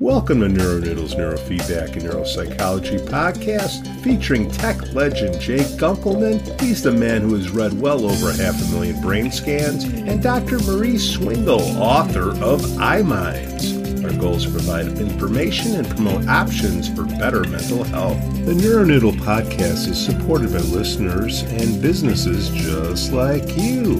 [0.00, 6.58] Welcome to NeuroNoodles Neurofeedback and Neuropsychology podcast featuring tech legend Jay Gunkelman.
[6.58, 10.58] He's the man who has read well over half a million brain scans, and Dr.
[10.60, 14.02] Mari Swingle, author of iMinds.
[14.02, 18.18] Our goal is to provide information and promote options for better mental health.
[18.46, 23.96] The NeuroNoodle podcast is supported by listeners and businesses just like you.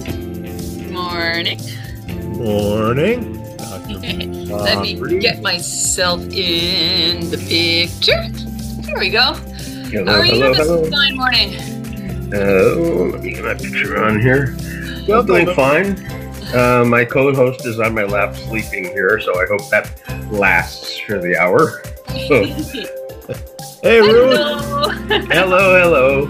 [0.90, 1.60] Morning.
[2.38, 3.39] Morning.
[4.50, 8.28] Let me get myself in the picture.
[8.82, 9.34] There we go.
[9.90, 12.34] Hello, How are you hello, this fine morning?
[12.34, 14.56] Oh, let me get my picture on here.
[15.06, 15.96] Well, doing fine.
[16.52, 19.88] Uh, my co-host is on my lap sleeping here, so I hope that
[20.32, 21.82] lasts for the hour.
[22.26, 22.44] So,
[23.82, 24.36] Hey, Ruth.
[24.36, 24.90] Hello.
[25.30, 26.24] hello, hello.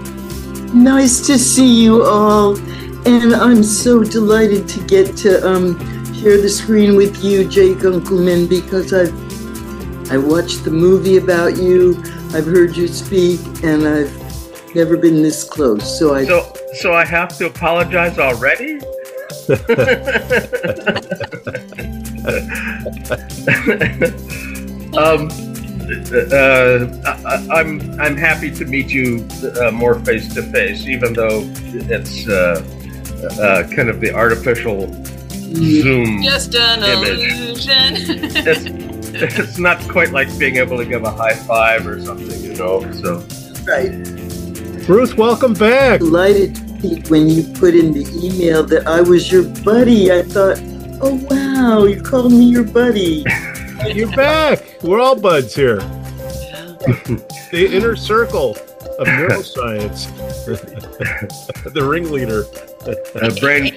[0.73, 2.55] Nice to see you all,
[3.07, 8.47] and I'm so delighted to get to um, share the screen with you, Jay Gunkelman,
[8.47, 9.11] because I've
[10.11, 11.97] I watched the movie about you,
[12.33, 15.97] I've heard you speak, and I've never been this close.
[15.97, 18.73] So I So, so I have to apologize already.
[24.95, 25.27] um,
[26.31, 26.85] uh,
[27.25, 29.27] I, I'm I'm happy to meet you
[29.59, 31.49] uh, more face to face, even though
[31.89, 32.63] it's uh,
[33.41, 34.85] uh, kind of the artificial
[35.55, 36.21] Zoom.
[36.23, 37.19] Just an Image.
[37.19, 37.95] illusion.
[39.13, 42.53] It's, it's not quite like being able to give a high five or something, you
[42.55, 42.89] know.
[42.93, 43.17] So
[43.65, 43.91] right
[44.87, 45.99] Ruth, welcome back.
[45.99, 50.11] delighted to when you put in the email that I was your buddy.
[50.11, 50.59] I thought,
[51.01, 53.25] oh wow, you called me your buddy.
[53.93, 54.63] You're back.
[54.81, 55.79] We're all buds here.
[57.51, 58.55] The inner circle
[58.99, 60.07] of neuroscience.
[61.73, 62.43] the ringleader.
[63.21, 63.73] uh, brain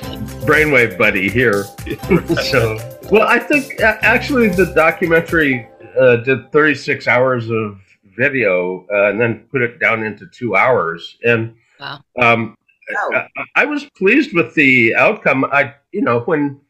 [0.46, 1.64] brainwave buddy here.
[2.50, 2.78] so
[3.10, 7.78] well, I think uh, actually the documentary uh, did 36 hours of
[8.16, 12.00] video uh, and then put it down into two hours, and Wow.
[12.20, 12.56] um,
[12.90, 13.26] Wow.
[13.36, 15.44] I, I was pleased with the outcome.
[15.46, 16.60] I you know when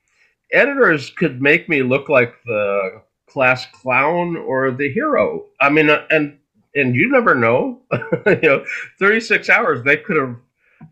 [0.52, 5.46] editors could make me look like the class clown or the hero.
[5.60, 6.38] I mean, uh, and
[6.74, 7.80] and you never know.
[8.26, 8.64] you know,
[8.98, 10.36] 36 hours they could have,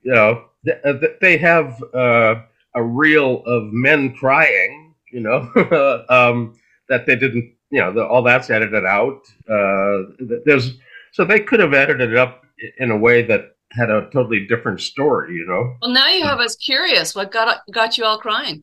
[0.03, 0.45] you know,
[0.85, 2.37] uh, they have uh,
[2.75, 4.95] a reel of men crying.
[5.11, 7.55] You know, um, that they didn't.
[7.71, 9.23] You know, the, all that's edited out.
[9.49, 10.13] Uh,
[10.45, 10.75] there's
[11.13, 12.45] so they could have edited it up
[12.79, 15.35] in a way that had a totally different story.
[15.35, 15.77] You know.
[15.81, 17.15] well, now you have us curious.
[17.15, 18.63] What got got you all crying?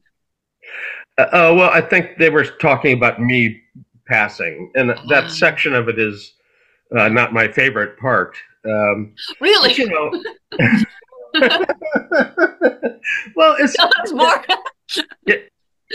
[1.18, 3.62] Uh, uh, well, I think they were talking about me
[4.08, 6.34] passing, and that section of it is
[6.98, 8.36] uh, not my favorite part.
[8.66, 9.70] Um, Really?
[9.70, 10.12] but, you know,
[13.36, 14.44] well, it's Tell us more.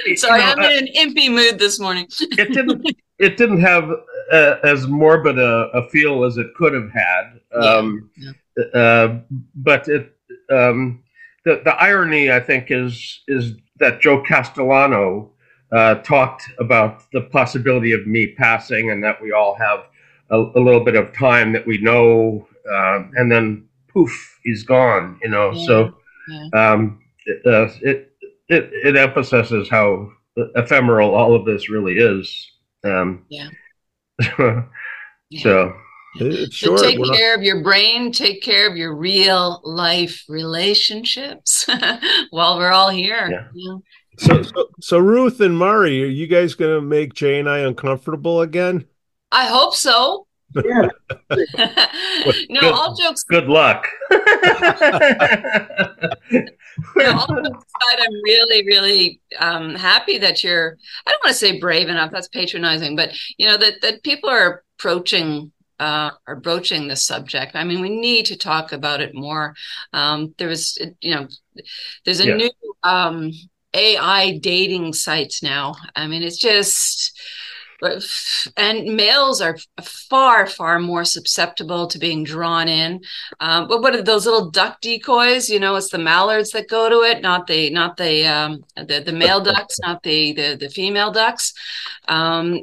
[0.07, 2.07] you Sorry, know, I'm uh, in an impy mood this morning.
[2.21, 2.87] it didn't
[3.19, 3.91] it didn't have
[4.33, 7.41] uh, as morbid a, a feel as it could have had.
[7.53, 8.11] Um,
[8.75, 9.19] uh,
[9.55, 10.17] but it
[10.51, 11.03] um,
[11.45, 15.33] the the irony I think is is that Joe Castellano
[15.73, 19.87] uh, talked about the possibility of me passing and that we all have
[20.31, 25.19] a, a little bit of time that we know, um, and then poof, he's gone.
[25.23, 25.95] You know, so
[26.29, 26.49] Yeah.
[26.73, 28.13] um, it, uh, it
[28.49, 30.11] it it emphasizes how
[30.57, 32.51] ephemeral all of this really is.
[32.85, 33.49] Um, Yeah.
[34.39, 34.65] so.
[35.39, 35.73] so
[36.17, 40.25] It's So take We're not- care of your brain, take care of your real life
[40.29, 41.67] relationships
[42.31, 43.29] while we're all here.
[43.31, 43.47] Yeah.
[43.55, 43.77] Yeah.
[44.19, 47.59] So, so, so Ruth and Mari, are you guys going to make Jay and I
[47.61, 48.85] uncomfortable again?
[49.35, 50.27] I hope so.
[50.65, 50.89] Yeah.
[52.49, 52.73] no, Good.
[52.73, 53.87] all jokes good luck.
[56.97, 60.77] No, all jokes aside, I'm really, really um, happy that you're.
[61.07, 62.11] I don't want to say brave enough.
[62.13, 67.57] That's patronizing, but you know that that people are approaching uh, are broaching the subject.
[67.57, 69.55] I mean, we need to talk about it more.
[69.93, 71.29] Um, there was, you know,
[72.05, 72.37] there's a Yeah.
[72.37, 72.51] new
[72.85, 73.33] um,
[73.75, 75.77] AI dating sites now.
[75.97, 77.19] I mean, it's just.
[78.57, 83.01] And males are far, far more susceptible to being drawn in.
[83.41, 85.49] Um, but what are those little duck decoys?
[85.49, 89.03] You know, it's the mallards that go to it, not the not the um, the,
[89.05, 91.53] the male ducks, not the the, the female ducks.
[92.09, 92.61] Um,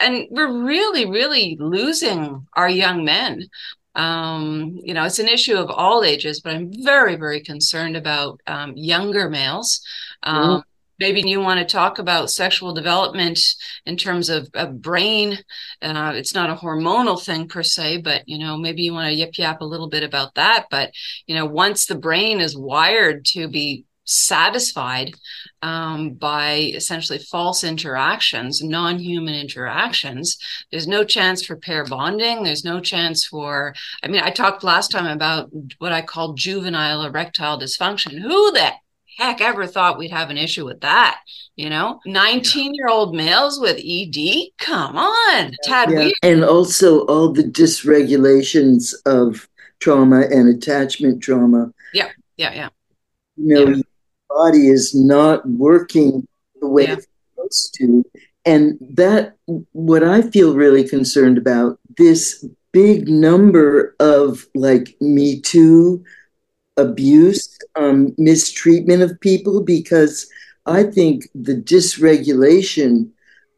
[0.00, 3.48] and we're really, really losing our young men.
[3.94, 8.40] Um, you know, it's an issue of all ages, but I'm very, very concerned about
[8.46, 9.82] um, younger males.
[10.22, 10.64] Um,
[10.98, 13.40] Maybe you want to talk about sexual development
[13.86, 15.38] in terms of, of brain.
[15.80, 19.14] Uh, it's not a hormonal thing per se, but you know, maybe you want to
[19.14, 20.66] yip yap a little bit about that.
[20.70, 20.92] But
[21.26, 25.14] you know, once the brain is wired to be satisfied
[25.62, 30.38] um, by essentially false interactions, non human interactions.
[30.70, 32.42] There's no chance for pair bonding.
[32.42, 37.04] There's no chance for, I mean, I talked last time about what I call juvenile
[37.04, 38.18] erectile dysfunction.
[38.18, 38.72] Who the
[39.18, 41.20] heck ever thought we'd have an issue with that?
[41.56, 44.50] You know, 19 year old males with ED?
[44.58, 45.52] Come on.
[45.64, 45.98] Tad, Yeah.
[45.98, 49.48] we And also all the dysregulations of
[49.80, 51.72] trauma and attachment trauma.
[51.94, 52.52] yeah, yeah.
[52.54, 52.68] Yeah.
[53.36, 53.74] You know, Yeah.
[53.76, 53.84] your
[54.28, 56.26] body is not working
[56.60, 56.92] the way Yeah.
[56.94, 58.04] it's supposed to.
[58.44, 59.34] And that,
[59.72, 66.02] what I feel really concerned about, this big number of like Me Too
[66.76, 70.26] abuse, um, mistreatment of people, because
[70.66, 73.08] I think the dysregulation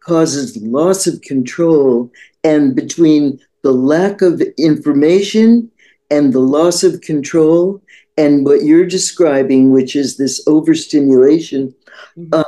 [0.01, 2.11] causes loss of control.
[2.43, 5.71] And between the lack of information
[6.11, 7.83] and the loss of control,
[8.17, 11.75] and what you're describing, which is this overstimulation,
[12.17, 12.29] Mhm.
[12.33, 12.45] uh,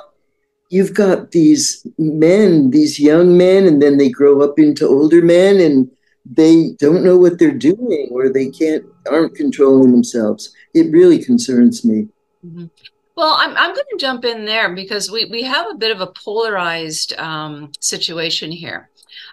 [0.70, 5.58] you've got these men, these young men, and then they grow up into older men
[5.60, 5.90] and
[6.34, 10.55] they don't know what they're doing or they can't aren't controlling themselves.
[10.75, 12.08] It really concerns me.
[12.44, 12.70] Mhm.
[13.17, 16.00] Well, I'm I'm going to jump in there because we we have a bit of
[16.00, 18.91] a polarized um, situation here.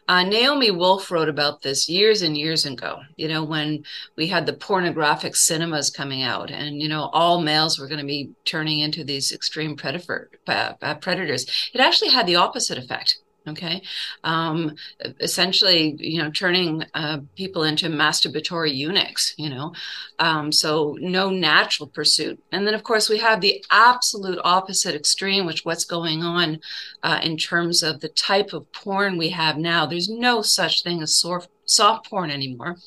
[0.08, 3.00] Uh, Naomi Wolf wrote about this years and years ago.
[3.16, 3.84] You know, when
[4.16, 8.06] we had the pornographic cinemas coming out, and you know, all males were going to
[8.06, 11.46] be turning into these extreme predator uh, predators.
[11.74, 13.20] It actually had the opposite effect.
[13.45, 13.81] Okay,
[14.24, 14.74] um,
[15.19, 19.34] essentially, you know, turning uh, people into masturbatory eunuchs.
[19.38, 19.74] You know,
[20.19, 22.42] um, so no natural pursuit.
[22.54, 26.60] And then, of course, we have the absolute opposite extreme, which what's going on
[27.04, 29.86] uh, in terms of the type of porn we have now.
[29.86, 32.78] There's no such thing as soft, soft porn anymore.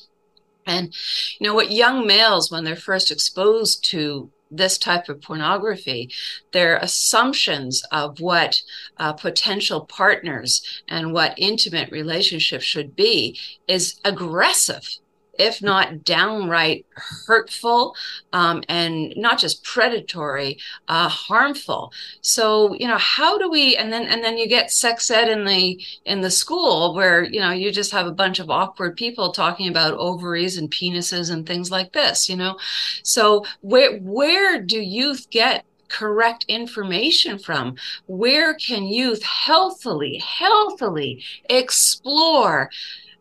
[0.65, 0.93] And
[1.39, 6.09] you know what young males, when they're first exposed to this type of pornography,
[6.51, 8.61] their assumptions of what
[8.97, 14.99] uh, potential partners and what intimate relationships should be is aggressive
[15.37, 16.85] if not downright
[17.25, 17.95] hurtful
[18.33, 20.57] um, and not just predatory,
[20.87, 21.91] uh, harmful.
[22.21, 23.75] So you know, how do we?
[23.75, 27.39] And then and then you get sex ed in the in the school where you
[27.39, 31.45] know you just have a bunch of awkward people talking about ovaries and penises and
[31.45, 32.29] things like this.
[32.29, 32.57] You know,
[33.03, 35.65] so where where do youth get?
[35.89, 37.75] correct information from
[38.07, 42.69] where can youth healthily healthily explore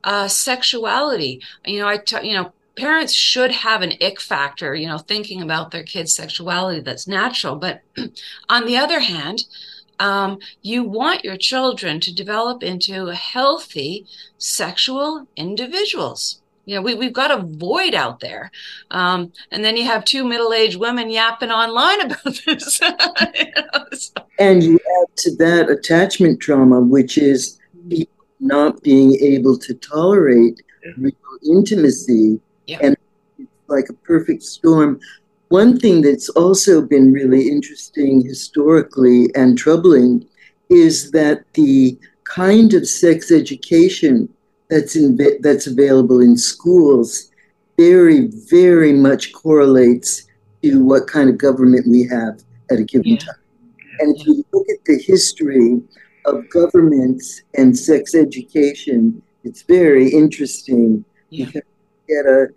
[0.04, 1.42] uh, sexuality.
[1.64, 5.40] You know, I, t- you know, parents should have an ick factor, you know, thinking
[5.42, 7.56] about their kids' sexuality that's natural.
[7.56, 7.80] But
[8.48, 9.44] on the other hand,
[9.98, 14.06] um, you want your children to develop into healthy
[14.36, 16.42] sexual individuals.
[16.66, 18.50] You know, we, we've got a void out there.
[18.90, 22.80] Um, and then you have two middle aged women yapping online about this.
[23.36, 27.58] You know, so- And you add to that attachment trauma, which is
[27.88, 30.92] people not being able to tolerate Yeah.
[30.98, 32.40] real intimacy.
[32.66, 32.78] Yeah.
[32.82, 32.96] And
[33.38, 35.00] it's like a perfect storm.
[35.48, 40.26] One thing that's also been really interesting historically and troubling
[40.68, 44.28] is that the kind of sex education
[44.68, 47.30] that's in, that's available in schools
[47.78, 50.26] very, very much correlates
[50.62, 53.18] to what kind of government we have at a given Yeah.
[53.18, 53.36] time.
[54.00, 55.80] And if you look at the history
[56.26, 61.46] of governments and sex education, it's very interesting Yeah.
[61.46, 61.62] because
[62.08, 62.48] we get a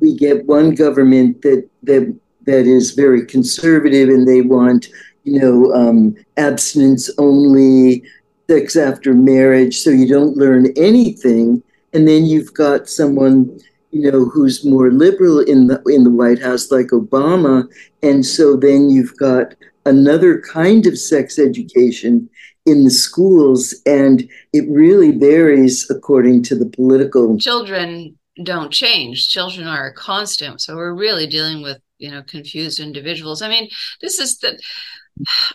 [0.00, 2.14] we get one government that that
[2.46, 4.88] that is very conservative and they want
[5.24, 8.02] you know um, abstinence only,
[8.48, 11.62] sex after marriage, so you don't learn anything.
[11.92, 13.58] And then you've got someone
[13.90, 17.66] you know who's more liberal in the in the White House like Obama,
[18.02, 19.54] and so then you've got
[19.86, 22.28] another kind of sex education
[22.68, 27.38] in the schools, and it really varies according to the political.
[27.38, 29.28] children don't change.
[29.28, 30.60] Children are a constant.
[30.60, 33.42] So we're really dealing with you know confused individuals.
[33.42, 33.68] I mean
[34.00, 34.58] this is the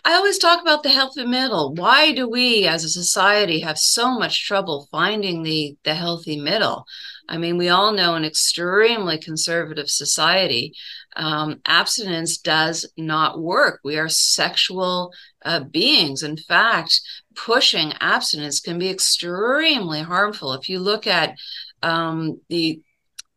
[0.04, 1.74] i always talk about the healthy middle.
[1.74, 6.84] Why do we as a society have so much trouble finding the the healthy middle
[7.28, 10.72] i mean we all know an extremely conservative society.
[11.16, 13.78] Um, abstinence does not work.
[13.84, 15.12] We are sexual
[15.44, 16.22] uh, beings.
[16.22, 17.00] In fact
[17.34, 20.52] pushing abstinence can be extremely harmful.
[20.54, 21.34] If you look at
[21.82, 22.80] um, the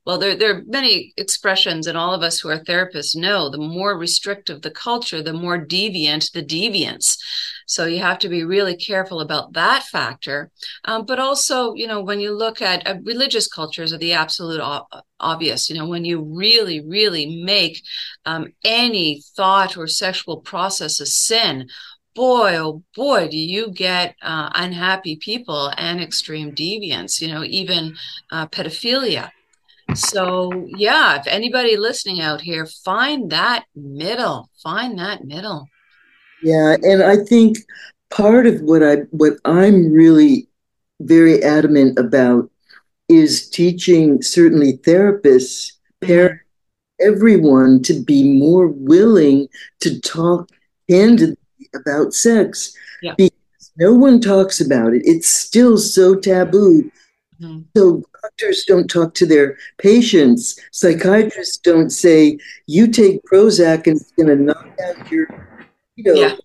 [0.08, 3.58] Well, there, there are many expressions, and all of us who are therapists know the
[3.58, 7.18] more restrictive the culture, the more deviant the deviance.
[7.66, 10.50] So you have to be really careful about that factor.
[10.86, 14.62] Um, but also, you know, when you look at uh, religious cultures are the absolute
[15.20, 15.70] obvious.
[15.70, 17.84] You know, when you really, really make
[18.26, 21.68] um, any thought or sexual process a sin,
[22.16, 27.98] boy, oh boy, do you get uh, unhappy people and extreme deviance, you know, even
[28.32, 29.32] uh, pedophilia.
[29.98, 35.68] So, yeah, if anybody listening out here, find that middle, find that middle.
[36.44, 37.58] Yeah, and I think
[38.12, 40.48] part of what I what I'm really
[41.02, 42.50] very adamant about
[43.10, 46.44] is teaching certainly therapists, parents,
[47.00, 49.48] everyone to be more willing
[49.80, 50.50] to talk
[50.90, 51.38] candidly
[51.76, 53.14] about sex Yeah.
[53.18, 55.02] because no one talks about it.
[55.06, 56.92] It's still so taboo.
[57.42, 57.66] Mhm.
[57.76, 60.60] So doctors don't talk to their patients.
[60.72, 65.28] Psychiatrists don't say, you take Prozac and it's going to knock out your,
[65.96, 66.36] you know, Yeah.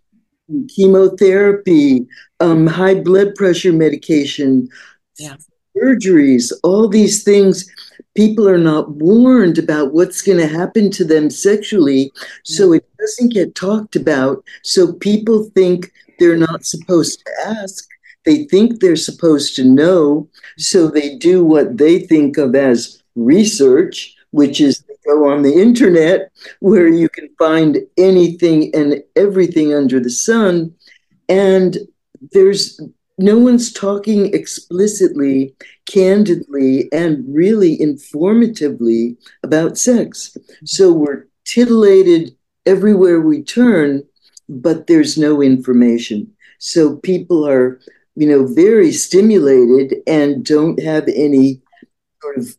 [0.75, 2.07] chemotherapy,
[2.41, 4.69] um, high blood pressure medication,
[5.19, 5.37] Yeah.
[5.77, 7.71] surgeries, all these things.
[8.15, 12.13] People are not warned about what's going to happen to them sexually.
[12.45, 14.45] So it doesn't get talked about.
[14.63, 17.89] So people think they're not supposed to ask.
[18.25, 20.29] They think they're supposed to know.
[20.59, 26.31] So they do what they think of as research, which is go on the internet
[26.61, 30.73] where you can find anything and everything under the sun.
[31.29, 31.77] And
[32.33, 32.81] there's
[33.19, 35.55] no one's talking explicitly,
[35.87, 40.37] candidly, and really informatively about sex.
[40.65, 42.37] So we're titillated
[42.67, 44.05] everywhere we turn,
[44.49, 46.33] but there's no information.
[46.59, 47.81] So people are,
[48.15, 51.63] you know, very stimulated and don't have any
[52.21, 52.57] sort of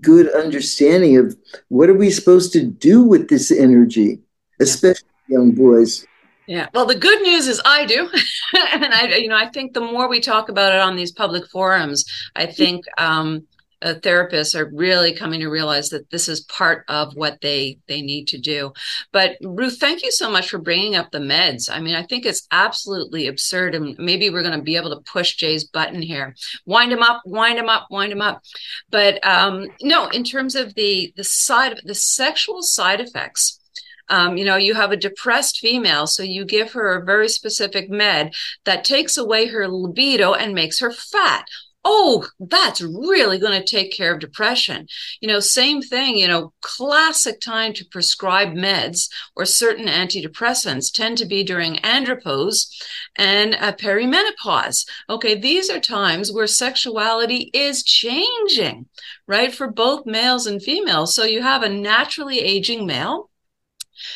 [0.00, 1.36] good understanding of
[1.68, 4.20] what are we supposed to do with this energy,
[4.60, 6.06] especially young boys.
[6.46, 6.68] Yeah.
[6.74, 8.08] Well, the good news is I do.
[8.72, 11.48] and I, you know, I think the more we talk about it on these public
[11.50, 12.04] forums,
[12.36, 13.46] I think um,
[13.84, 18.02] uh, therapists are really coming to realize that this is part of what they they
[18.02, 18.72] need to do.
[19.12, 21.68] But Ruth, thank you so much for bringing up the meds.
[21.70, 25.10] I mean, I think it's absolutely absurd, and maybe we're going to be able to
[25.12, 26.34] push Jay's button here.
[26.66, 28.42] Wind him up, wind him up, wind him up.
[28.90, 33.60] But um, no, in terms of the the side the sexual side effects
[34.08, 37.88] um, you know, you have a depressed female, so you give her a very specific
[37.88, 41.46] med that takes away her libido and makes her fat.
[41.86, 44.86] Oh, that's really going to take care of depression.
[45.20, 51.18] You know, same thing, you know, classic time to prescribe meds or certain antidepressants tend
[51.18, 52.68] to be during andropause
[53.16, 54.86] and uh, perimenopause.
[55.10, 58.86] Okay, these are times where sexuality is changing,
[59.26, 61.14] right, for both males and females.
[61.14, 63.28] So you have a naturally aging male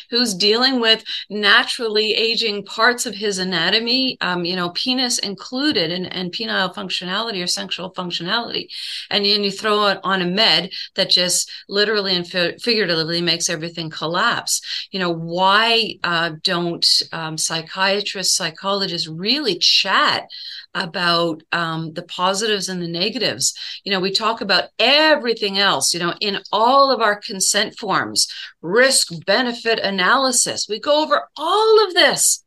[0.09, 6.11] who's dealing with naturally aging parts of his anatomy, um, you know, penis included and,
[6.13, 8.67] and penile functionality or sexual functionality.
[9.09, 13.89] And then you throw it on a med that just literally and figuratively makes everything
[13.89, 14.87] collapse.
[14.91, 20.27] You know, why uh, don't um, psychiatrists, psychologists really chat
[20.75, 23.53] about um, the positives and the negatives.
[23.83, 28.27] You know, we talk about everything else, you know, in all of our consent forms,
[28.61, 30.67] risk benefit analysis.
[30.69, 32.43] We go over all of this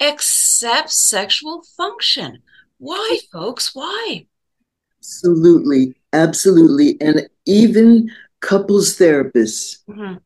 [0.00, 2.42] except sexual function.
[2.78, 3.74] Why, folks?
[3.74, 4.26] Why?
[5.00, 5.94] Absolutely.
[6.12, 7.00] Absolutely.
[7.00, 9.78] And even couples therapists.
[9.88, 10.20] Mhm.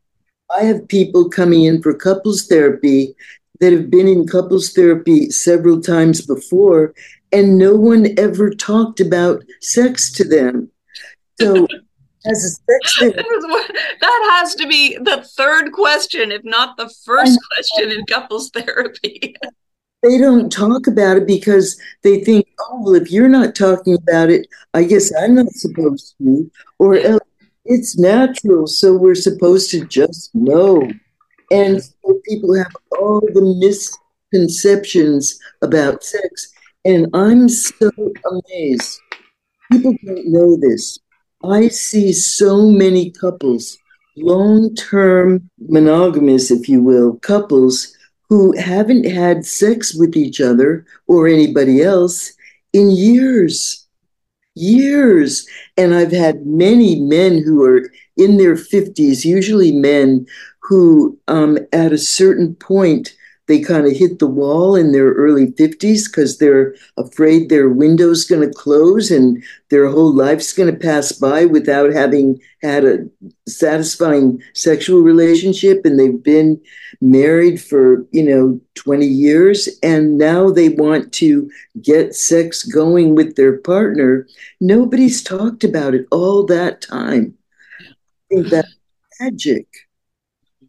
[0.56, 3.14] I have people coming in for couples therapy
[3.60, 6.94] that have been in couples therapy several times before,
[7.32, 10.70] and no one ever talked about sex to them.
[11.40, 11.66] So,
[12.26, 16.92] as a sex That therapist, that has to be the third question, if not the
[17.04, 19.34] first question in couples therapy.
[20.02, 24.30] they don't talk about it because they think, oh, well, if you're not talking about
[24.30, 27.20] it, I guess I'm not supposed to, or else
[27.64, 30.90] it's natural, so we're supposed to just know.
[31.50, 33.90] And so people have all the
[34.32, 36.52] misconceptions about sex.
[36.84, 39.00] And I'm so amazed.
[39.70, 40.98] People don't know this.
[41.44, 43.76] I see so many couples,
[44.16, 47.94] long term monogamous, if you will, couples
[48.28, 52.32] who haven't had sex with each other or anybody else
[52.72, 53.86] in years.
[54.54, 55.46] Years.
[55.76, 60.26] And I've had many men who are in their 50s, usually men,
[60.62, 63.14] who um, at a certain point
[63.50, 68.24] they kind of hit the wall in their early 50s because they're afraid their window's
[68.24, 72.98] going to close and their whole life's going to pass by without having had a
[73.48, 76.60] satisfying sexual relationship and they've been
[77.00, 81.50] married for you know 20 years and now they want to
[81.82, 84.28] get sex going with their partner.
[84.60, 87.34] Nobody's talked about it all that time.
[87.80, 87.94] I
[88.28, 88.76] think that's
[89.20, 89.66] magic.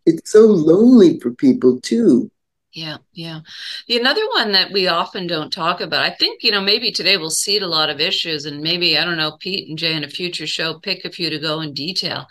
[0.08, 2.31] It's so lonely for people too
[2.74, 3.42] yeah, yeah.
[3.88, 7.18] The another one that we often don't talk about, I think, you know, maybe today
[7.18, 10.06] we'll seed a lot of issues, and maybe, I don't know, Pete and Jay in
[10.06, 12.28] a future show pick a few to go in detail.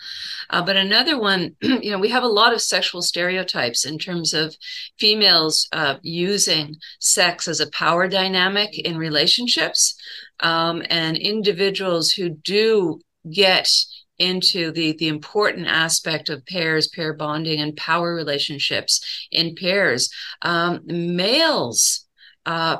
[0.49, 4.33] Uh, but another one, you know, we have a lot of sexual stereotypes in terms
[4.33, 4.55] of
[4.97, 9.95] females uh, using sex as a power dynamic in relationships,
[10.39, 12.99] um, and individuals who do
[13.31, 13.69] get
[14.17, 20.09] into the the important aspect of pairs, pair bonding, and power relationships in pairs.
[20.41, 22.05] Um, males
[22.45, 22.77] uh,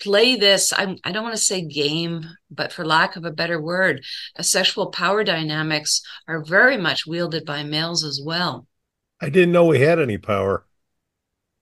[0.00, 0.72] play this.
[0.72, 4.04] I, I don't want to say game, but for lack of a better word,
[4.40, 8.66] sexual power dynamics are very much wielded by males as well.
[9.20, 10.65] I didn't know we had any power.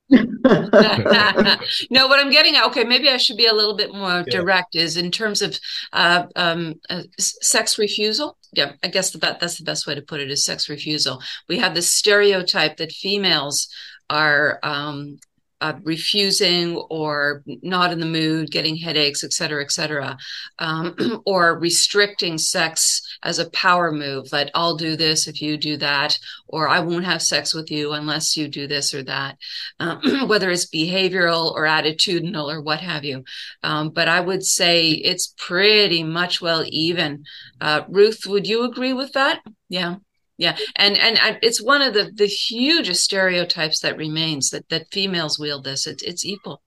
[0.10, 4.38] no, what I'm getting at, okay, maybe I should be a little bit more yeah.
[4.38, 5.58] direct, is in terms of
[5.92, 8.36] uh, um, uh, sex refusal.
[8.52, 11.22] Yeah, I guess the that's the best way to put it is sex refusal.
[11.48, 13.68] We have this stereotype that females
[14.10, 15.18] are um,
[15.64, 20.14] uh, refusing or not in the mood, getting headaches, et cetera, et cetera,
[20.58, 20.94] um,
[21.24, 26.18] or restricting sex as a power move, like I'll do this if you do that,
[26.48, 29.38] or I won't have sex with you unless you do this or that,
[29.80, 33.24] um, whether it's behavioral or attitudinal or what have you.
[33.62, 37.24] Um, but I would say it's pretty much well even.
[37.58, 39.40] Uh, Ruth, would you agree with that?
[39.70, 39.96] Yeah
[40.38, 45.38] yeah and and it's one of the the hugest stereotypes that remains that that females
[45.38, 45.86] wield this.
[45.86, 46.62] It's it's equal.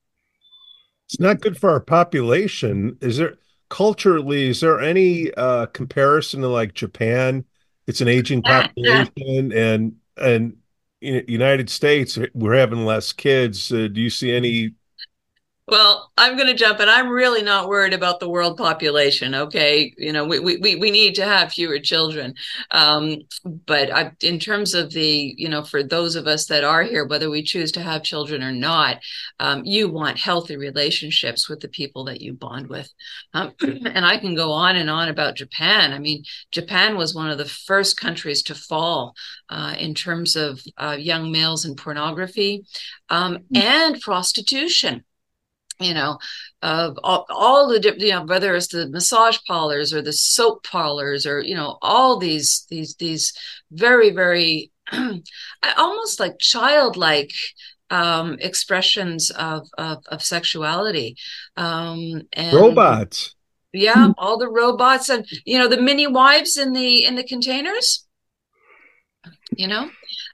[1.05, 2.97] It's not good for our population.
[3.01, 3.36] Is there
[3.69, 7.45] culturally is there any uh comparison to like japan?
[7.86, 10.57] It's an aging population and and
[11.00, 13.71] united states we're having less kids.
[13.71, 14.71] Uh, do you see any
[15.67, 19.36] well, I'm going to jump and I'm really not worried about the world population.
[19.36, 19.93] Okay.
[19.97, 22.36] You know, we, we, we need to have fewer children.
[22.71, 26.83] Um, but I, in terms of the, you know, for those of us that are
[26.83, 29.00] here, whether we choose to have children or not,
[29.41, 32.89] um, you want healthy relationships with the people that you bond with.
[33.33, 35.91] Um, and I can go on and on about Japan.
[35.91, 39.15] I mean, Japan was one of the first countries to fall
[39.49, 42.63] uh, in terms of uh, young males and pornography
[43.10, 43.62] um, mm.
[43.62, 45.03] and prostitution
[45.79, 46.17] you know,
[46.61, 51.25] of all, all the you know, whether it's the massage parlors or the soap parlors
[51.25, 53.33] or you know, all these these these
[53.71, 54.71] very very
[55.77, 57.31] almost like childlike
[57.89, 61.15] um, expressions of, of, of sexuality
[61.55, 63.35] um, and robots.
[63.73, 68.05] Yeah, all the robots and you know the mini wives in the in the containers.
[69.55, 69.89] You know,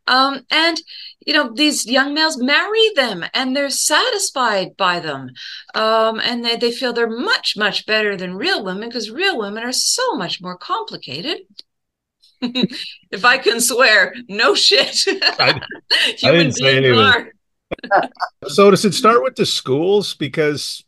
[0.08, 0.80] um, and
[1.26, 5.30] you know these young males marry them and they're satisfied by them.
[5.76, 9.64] Um, and they, they feel they're much much better than real women because real women
[9.64, 11.40] are so much more complicated.
[13.12, 15.04] If i can swear no shit.
[15.08, 17.32] I, I didn't say anything.
[18.48, 20.14] so does it start with the schools?
[20.16, 20.84] Because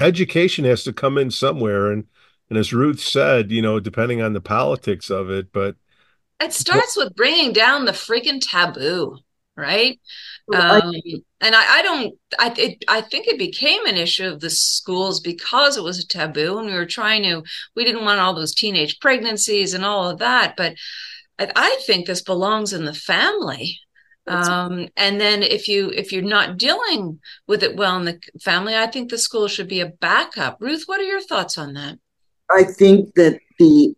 [0.00, 2.04] education has to come in somewhere and
[2.48, 5.76] and as ruth said you know depending on the politics of it but
[6.40, 9.18] it starts with bringing down the freaking taboo
[9.56, 9.98] right?
[10.54, 10.92] Um,
[11.40, 12.14] and I, I don't.
[12.38, 16.06] I it, I think it became an issue of the schools because it was a
[16.06, 17.42] taboo, and we were trying to.
[17.74, 20.74] We didn't want all those teenage pregnancies and all of that, but
[21.38, 23.80] I, I think this belongs in the family.
[24.28, 28.74] Um, and then if you if you're not dealing with it well in the family,
[28.74, 30.58] I think the school should be a backup.
[30.60, 31.98] Ruth, what are your thoughts on that?
[32.50, 33.94] I think that the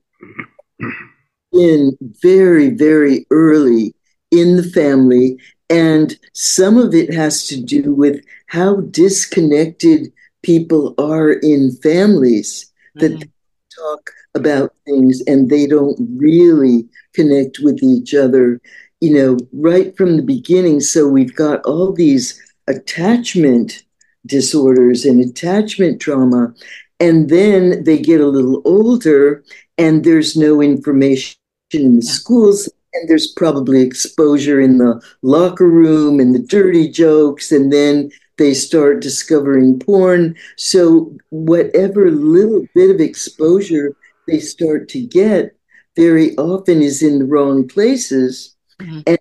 [1.53, 3.95] in very very early
[4.31, 5.39] in the family.
[5.71, 10.13] And some of it has to do with how disconnected
[10.43, 13.19] people are in families mm-hmm.
[13.19, 13.29] that
[13.77, 18.61] talk about things and they don't really connect with each other,
[19.01, 20.81] you know, right from the beginning.
[20.81, 23.85] So we've got all these attachment
[24.27, 26.55] disorders and attachment trauma.
[27.01, 29.45] And then they get a little older
[29.77, 31.37] and there's no information
[31.73, 32.13] in the yeah.
[32.13, 32.69] schools
[33.01, 38.55] and there's probably exposure in the locker room and the dirty jokes and then they
[38.55, 43.95] start discovering porn so whatever little bit of exposure
[44.27, 45.57] they start to get
[45.97, 49.01] very often is in the wrong places mm-hmm.
[49.07, 49.19] and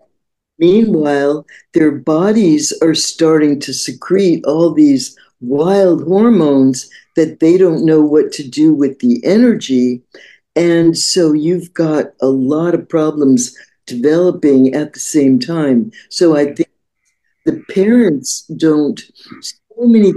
[0.59, 8.01] Meanwhile, their bodies are starting to secrete all these wild hormones that they don't know
[8.01, 10.01] what to do with the energy.
[10.55, 13.55] And so you've got a lot of problems
[13.87, 15.91] developing at the same time.
[16.09, 16.69] So I think
[17.45, 19.01] the parents don't,
[19.41, 20.13] so many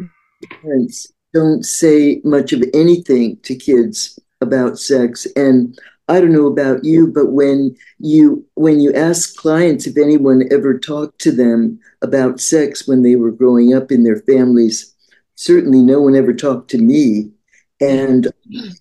[0.63, 5.27] parents don't say much of anything to kids about sex.
[5.37, 5.79] And
[6.09, 10.77] I don't know about you, but when you when you ask clients if anyone ever
[10.77, 14.93] talked to them about sex when they were growing up in their families,
[15.37, 17.31] certainly no one ever talked to me.
[17.81, 18.75] And mm.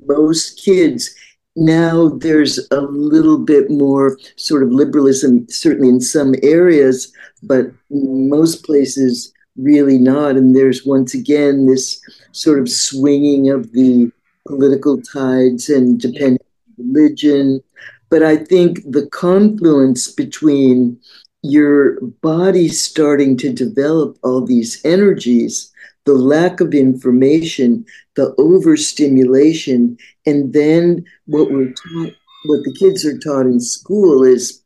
[0.00, 1.14] most kids
[1.60, 8.64] now there's a little bit more sort of liberalism, certainly in some areas, but most
[8.64, 10.36] places really not.
[10.36, 12.00] And there's once again this
[12.32, 14.10] sort of swinging of the
[14.48, 16.38] political tides and depending
[16.78, 17.62] on religion.
[18.08, 20.98] But I think the confluence between
[21.42, 25.69] your body starting to develop all these energies,
[26.06, 27.84] the lack of information,
[28.16, 32.14] the overstimulation, and then what we're taught,
[32.46, 34.62] what the kids are taught in school is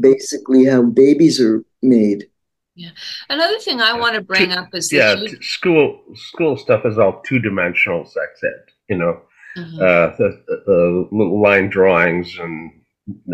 [0.00, 2.26] basically how babies are made.
[2.74, 2.90] Yeah.
[3.28, 5.42] Another thing I want to bring up is yeah, you...
[5.42, 8.72] school school stuff is all two dimensional sex ed.
[8.88, 9.20] You know,
[9.56, 9.76] mm-hmm.
[9.76, 12.70] uh, the, the, little line drawings and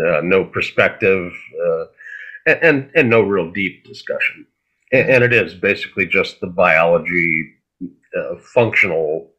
[0.03, 1.31] uh, no perspective,
[1.63, 1.85] uh,
[2.47, 4.47] and, and, and no real deep discussion.
[5.01, 7.53] And, it is basically just the biology,
[8.17, 9.31] uh, functional,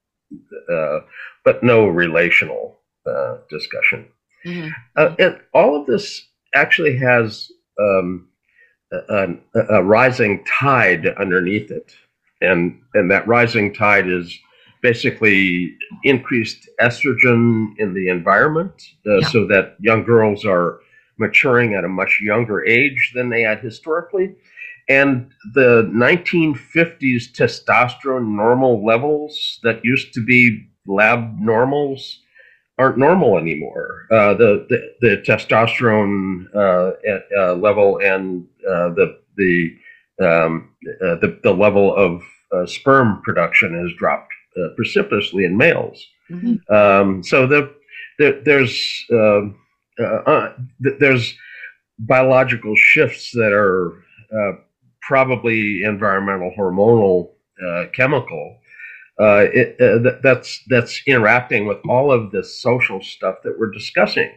[0.70, 1.00] uh,
[1.44, 4.08] but no relational uh, discussion.
[4.44, 5.14] Mm-hmm.
[5.18, 7.50] and all of this actually has.
[7.78, 8.28] Um,
[8.92, 9.36] a,
[9.70, 11.92] a, rising tide underneath it,
[12.40, 14.38] and and that rising tide is
[14.82, 19.28] basically increased estrogen in the environment, uh, yeah.
[19.28, 20.80] so that young girls are
[21.18, 24.34] maturing at a much younger age than they had historically.
[24.88, 32.20] And the 1950s testosterone normal levels that used to be lab normals
[32.78, 34.06] aren't normal anymore.
[34.10, 36.92] Uh, the, the, the testosterone uh,
[37.38, 39.76] uh, level and uh, the the,
[40.22, 40.70] um,
[41.02, 42.22] uh, the the level of
[42.52, 44.32] uh, sperm production has dropped
[44.76, 46.06] precipitously in males.
[46.30, 46.74] Mm-hmm.
[46.74, 47.74] Um, so the,
[48.18, 49.58] the there's um,
[50.80, 51.34] there's
[51.98, 54.02] biological shifts that are
[55.06, 57.30] probably environmental hormonal
[57.92, 58.58] chemical
[59.18, 64.30] uh, it, uh, that's that's interacting with all of this social stuff that we're discussing.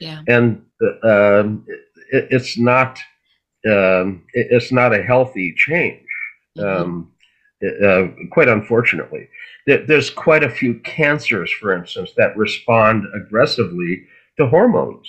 [0.00, 0.22] Yeah.
[0.26, 1.64] And uh, um,
[2.10, 2.98] it, it's not
[3.66, 6.06] um, it, it's not a healthy change.
[6.58, 6.82] Mm-hmm.
[6.82, 7.12] Um,
[7.84, 9.28] uh, quite unfortunately,
[9.66, 14.04] there's quite a few cancers, for instance, that respond aggressively
[14.36, 15.08] to hormones,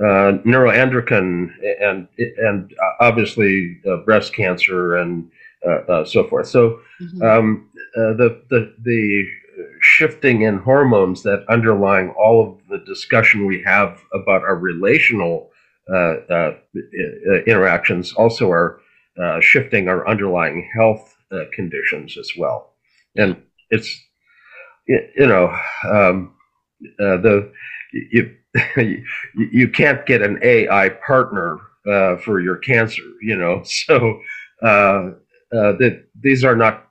[0.00, 2.08] uh, neuroendocrine, and
[2.38, 5.30] and obviously uh, breast cancer and
[6.06, 6.48] so forth.
[6.48, 6.80] So.
[7.00, 7.22] Mm-hmm.
[7.22, 9.26] Um, uh, the, the, the
[9.80, 15.50] shifting in hormones that underlying all of the discussion we have about our relational
[15.92, 16.54] uh, uh,
[17.46, 18.80] interactions also are
[19.20, 22.74] uh, shifting our underlying health uh, conditions as well.
[23.16, 24.00] And it's,
[24.86, 25.56] you know,
[25.88, 26.34] um,
[26.98, 27.52] the,
[28.12, 28.36] you,
[28.76, 31.58] you can't get an AI partner
[32.24, 34.20] for your cancer, you know, so
[34.60, 36.90] that these are not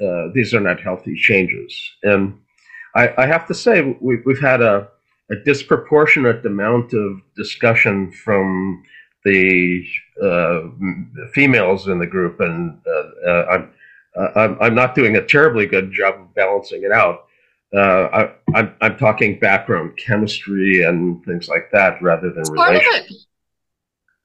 [0.00, 1.74] uh, these are not healthy changes.
[2.02, 2.38] And
[2.94, 4.88] I, I have to say, we, have had a,
[5.30, 8.82] a, disproportionate amount of discussion from
[9.24, 9.84] the
[10.22, 10.62] uh,
[11.32, 13.70] females in the group, and uh, uh I'm,
[14.16, 17.26] uh, I'm, I'm not doing a terribly good job of balancing it out.
[17.80, 22.50] I, I'm, I'm talking background chemistry and things like that rather than That's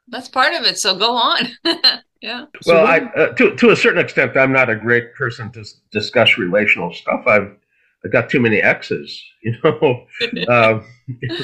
[0.08, 0.78] That's part of it.
[0.78, 1.48] So go on.
[2.22, 2.48] Yeah.
[2.66, 6.38] Well, I uh, to to a certain extent, I'm not a great person to discuss
[6.38, 7.24] relational stuff.
[7.26, 7.56] I've
[8.04, 10.06] I've got too many exes, you know.
[10.50, 10.86] um,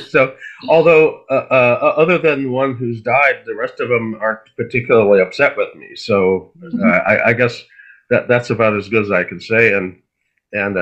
[0.09, 0.35] so,
[0.67, 5.55] although uh, uh, other than one who's died, the rest of them aren't particularly upset
[5.55, 5.95] with me.
[5.95, 6.83] So, mm-hmm.
[6.83, 7.63] Uh, I, I, guess
[8.09, 9.73] that that's about as good as I can say.
[9.73, 10.01] And
[10.51, 10.75] and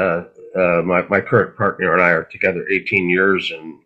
[0.55, 3.79] uh, my my current partner and I are together 18 years, and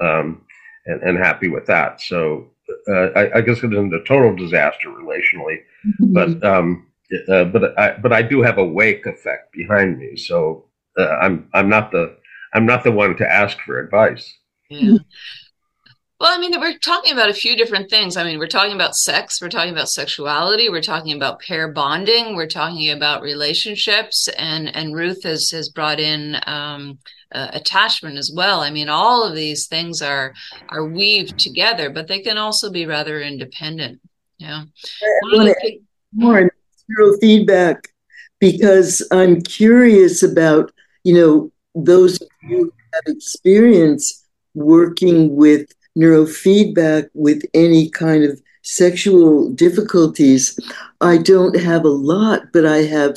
[0.00, 0.42] um,
[0.86, 2.00] and and happy with that.
[2.00, 2.50] So
[2.88, 6.12] uh, I, I, guess it isn't a total disaster relationally, mm-hmm.
[6.12, 6.86] but um,
[7.28, 10.66] uh, but I but I do have a wake effect behind me, so
[10.98, 12.16] uh, I'm I'm not the
[12.52, 14.34] I'm not the one to ask for advice.
[14.68, 14.98] Yeah.
[16.20, 18.16] Well, I mean, we're talking about a few different things.
[18.16, 22.34] I mean, we're talking about sex, we're talking about sexuality, we're talking about pair bonding,
[22.34, 26.98] we're talking about relationships, and and Ruth has has brought in um,
[27.32, 28.62] uh, attachment as well.
[28.62, 30.34] I mean, all of these things are
[30.70, 34.00] are weaved together, but they can also be rather independent.
[34.38, 34.64] Yeah.
[36.12, 36.50] More
[36.90, 37.84] neurofeedback
[38.40, 40.72] because I'm curious about
[41.04, 48.40] you know those of you who have experience working with neurofeedback with any kind of
[48.62, 50.58] sexual difficulties.
[51.00, 53.16] I don't have a lot, but I have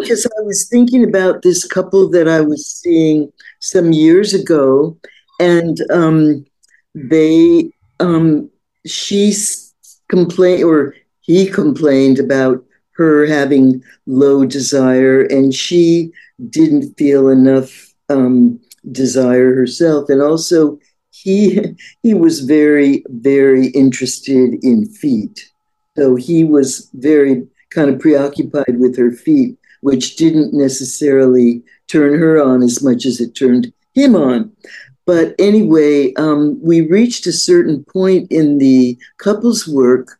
[0.00, 4.96] because um, I was thinking about this couple that I was seeing some years ago,
[5.38, 6.44] and um,
[6.94, 8.50] they um,
[8.86, 9.34] she
[10.08, 16.12] complained or he complained about her having low desire, and she
[16.48, 18.58] didn't feel enough um,
[18.92, 20.78] desire herself, and also
[21.22, 21.60] he
[22.02, 25.50] he was very very interested in feet.
[25.96, 32.42] So he was very kind of preoccupied with her feet which didn't necessarily turn her
[32.42, 34.50] on as much as it turned him on.
[35.04, 40.18] But anyway um, we reached a certain point in the couples work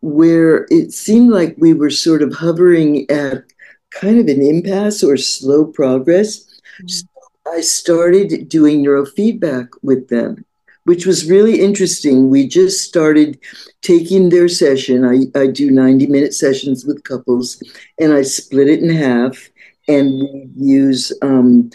[0.00, 3.44] where it seemed like we were sort of hovering at
[3.90, 6.44] kind of an impasse or slow progress.
[6.82, 7.15] Mm-hmm.
[7.52, 10.44] I started doing neurofeedback with them,
[10.84, 12.28] which was really interesting.
[12.28, 13.38] We just started
[13.82, 15.04] taking their session.
[15.04, 17.62] I, I do 90 minute sessions with couples,
[18.00, 19.48] and I split it in half.
[19.88, 21.70] And we use, um,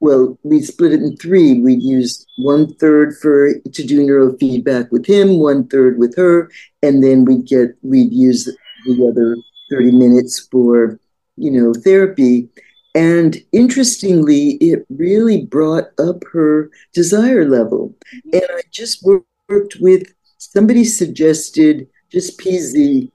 [0.00, 1.60] well, we split it in three.
[1.60, 6.50] We'd use one third for to do neurofeedback with him, one third with her,
[6.82, 8.44] and then we'd get we'd use
[8.86, 9.36] the other
[9.70, 10.98] 30 minutes for
[11.36, 12.48] you know therapy
[12.94, 17.94] and interestingly, it really brought up her desire level.
[18.14, 18.30] Mm-hmm.
[18.34, 23.10] And I just worked with somebody suggested just PZ.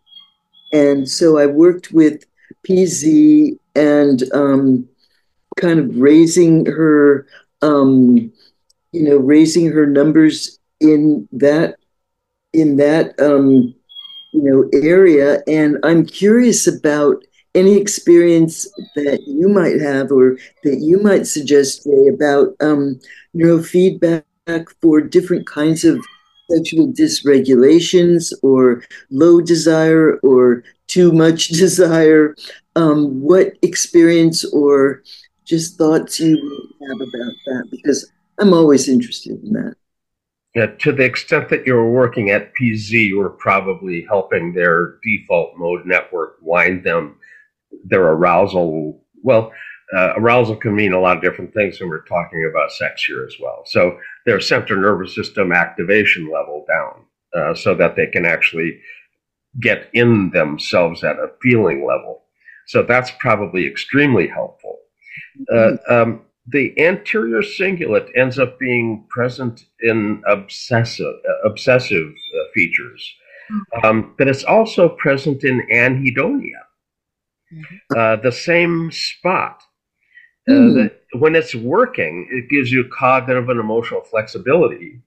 [0.71, 2.23] And so I worked with
[2.67, 4.87] PZ and um,
[5.57, 7.27] kind of raising her,
[7.61, 8.31] um,
[8.91, 11.75] you know, raising her numbers in that
[12.53, 13.75] in that um,
[14.31, 15.41] you know area.
[15.47, 17.23] And I'm curious about
[17.55, 22.99] any experience that you might have or that you might suggest Jay, about um,
[23.35, 24.23] neurofeedback
[24.81, 26.05] for different kinds of
[26.51, 32.35] sexual dysregulations or low desire or too much desire?
[32.75, 35.01] Um, what experience or
[35.45, 36.35] just thoughts you
[36.81, 37.67] have about that?
[37.71, 39.75] Because i'm always interested in that.
[40.55, 45.85] Yeah, to the extent that you're working at PZ, you're probably helping their default mode
[45.85, 47.17] network wind them
[47.83, 49.01] their arousal.
[49.23, 49.51] Well,
[49.95, 53.25] uh, arousal can mean a lot of different things when we're talking about sex here
[53.25, 53.63] as well.
[53.65, 58.79] So their central nervous system activation level down uh, so that they can actually
[59.59, 62.23] get in themselves at a feeling level.
[62.67, 64.77] So that's probably extremely helpful.
[65.53, 73.15] Uh, um, the anterior cingulate ends up being present in obsessive uh, obsessive uh, features,
[73.49, 73.85] hmm.
[73.85, 76.64] um, but it's also present in anhedonia mm-hmm.
[77.95, 79.61] Uh, the same spot.
[80.47, 80.91] Uh, mm.
[81.13, 85.01] when it's working, it gives you cognitive and emotional flexibility.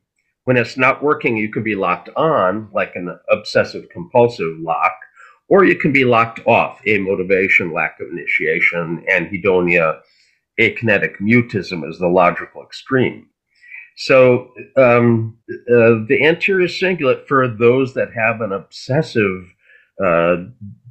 [0.45, 4.97] When it's not working, you can be locked on, like an obsessive compulsive lock,
[5.49, 10.01] or you can be locked off, a motivation, lack of initiation, and anhedonia,
[10.59, 13.29] akinetic mutism is the logical extreme.
[13.97, 19.53] So um, uh, the anterior cingulate for those that have an obsessive
[20.05, 20.37] uh,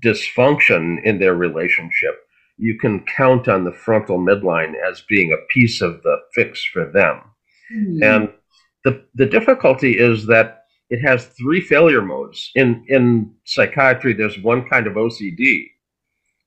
[0.04, 2.15] dysfunction in their relationship,
[2.58, 6.91] you can count on the frontal midline as being a piece of the fix for
[6.91, 7.22] them.
[7.74, 8.04] Mm-hmm.
[8.04, 8.30] And
[8.84, 12.52] the, the difficulty is that it has three failure modes.
[12.56, 15.65] In, in psychiatry, there's one kind of OCD,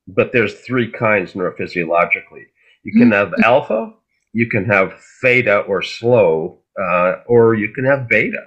[0.08, 2.44] but there's three kinds neurophysiologically.
[2.82, 3.44] You can have mm-hmm.
[3.44, 3.92] alpha,
[4.32, 8.44] you can have theta or slow, uh, or you can have beta.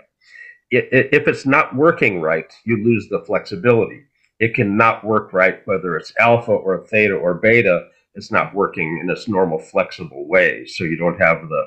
[0.75, 4.03] If it's not working right, you lose the flexibility
[4.43, 7.87] it cannot work right, whether it's alpha or theta or beta.
[8.15, 11.65] It's not working in its normal flexible way, so you don't have the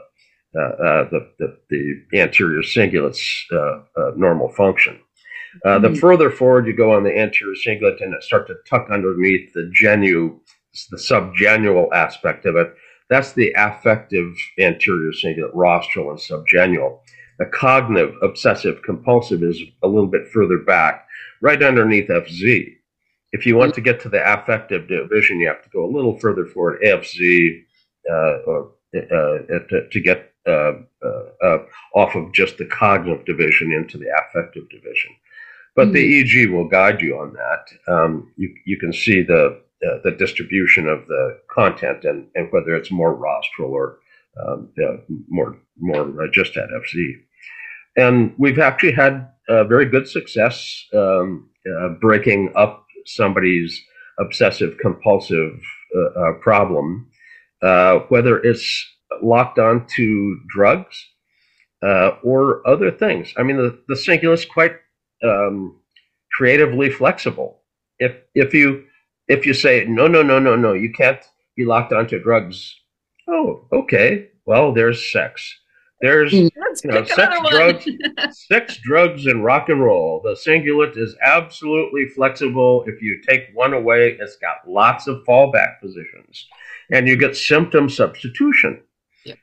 [0.55, 4.99] uh, uh, the, the, the anterior cingulate's uh, uh normal function.
[5.65, 5.99] Uh, the mm-hmm.
[5.99, 9.71] further forward you go on the anterior cingulate and it start to tuck underneath the
[9.75, 10.39] genu,
[10.91, 12.75] the subgenual aspect of it,
[13.09, 17.03] that's the affective anterior cingulate, rostral and subgenual.
[17.39, 21.07] The cognitive, obsessive, compulsive is a little bit further back
[21.43, 22.75] right underneath FZ.
[23.33, 26.19] If you want to get to the affective division, you have to go a little
[26.19, 27.65] further forward, AFZ,
[28.11, 30.73] uh, or, uh, to, to, get uh,
[31.05, 31.59] uh, uh,
[31.95, 35.11] off of just the cognitive division into the affective division.
[35.75, 35.95] But mm-hmm.
[35.95, 37.93] the EEG will guide you on that.
[37.93, 42.75] Um, you, you can see the, uh, the distribution of the content and, and whether
[42.75, 43.99] it's more rostral or
[44.43, 44.71] um,
[45.29, 47.15] more, more uh, just at FC.
[47.97, 53.81] And we've actually had uh, very good success um, uh, breaking up somebody's
[54.19, 55.61] obsessive compulsive
[55.97, 57.09] uh, problem,
[58.09, 58.85] whether it's
[59.23, 60.97] locked on to drugs
[61.83, 63.33] uh, or other things.
[63.37, 64.77] I mean, the, the Cingulate is quite
[65.23, 65.81] um,
[66.33, 67.63] creatively flexible.
[67.99, 68.85] If if you
[69.29, 71.21] if you say no, no, no, no, no, you can't
[71.57, 72.75] be locked onto drugs.
[73.29, 74.29] Oh, okay.
[74.45, 75.59] Well, there's sex.
[76.01, 76.49] There's hmm.
[76.49, 76.51] you
[76.85, 77.89] know sex, drugs,
[78.49, 80.21] sex, drugs, and rock and roll.
[80.23, 82.85] The Cingulate is absolutely flexible.
[82.87, 86.47] If you take one away, it's got lots of fallback positions,
[86.91, 88.83] and you get symptom substitution.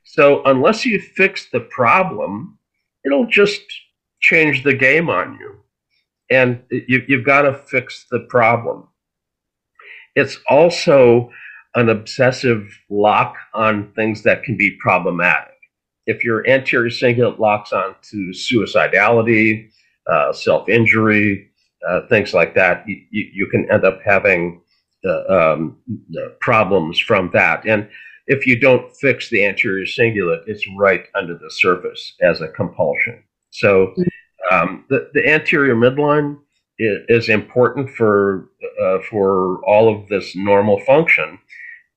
[0.03, 2.57] So unless you fix the problem,
[3.05, 3.61] it'll just
[4.21, 5.55] change the game on you.
[6.29, 8.87] And you, you've got to fix the problem.
[10.15, 11.31] It's also
[11.75, 15.52] an obsessive lock on things that can be problematic.
[16.05, 19.69] If your anterior cingulate locks on to suicidality,
[20.11, 21.49] uh, self injury,
[21.87, 24.61] uh, things like that, you, you, can end up having
[25.05, 25.77] uh, um,
[26.39, 27.65] problems from that.
[27.65, 27.89] And
[28.27, 33.23] if you don't fix the anterior cingulate, it's right under the surface as a compulsion.
[33.51, 33.93] So
[34.51, 36.37] um, the, the anterior midline
[36.79, 38.49] is, is important for
[38.81, 41.37] uh, for all of this normal function,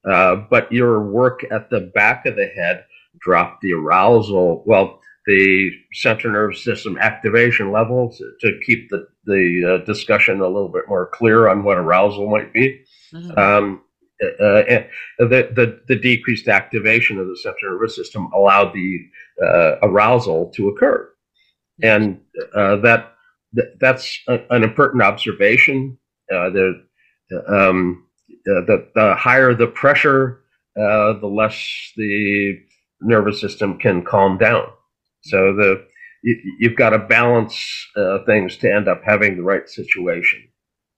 [0.09, 2.85] uh, but your work at the back of the head
[3.27, 4.63] dropped the arousal.
[4.65, 4.87] Well,
[5.27, 10.85] the central nervous system activation levels to keep the the uh, discussion a little bit
[10.89, 12.67] more clear on what arousal might be.
[13.13, 13.39] Mm-hmm.
[13.39, 13.83] Um,
[14.23, 14.85] uh, uh,
[15.19, 19.01] the, the, the decreased activation of the central nervous system allowed the
[19.43, 21.11] uh, arousal to occur,
[21.83, 22.21] and
[22.55, 23.13] uh, that,
[23.81, 25.99] that's a, an important observation.
[26.33, 26.85] Uh, the,
[27.49, 28.07] um,
[28.47, 30.41] the the higher the pressure,
[30.79, 32.59] uh, the less the
[33.01, 34.67] nervous system can calm down.
[35.25, 35.87] So the
[36.23, 37.55] you, have got to balance
[38.27, 40.49] things to end up having the right situation.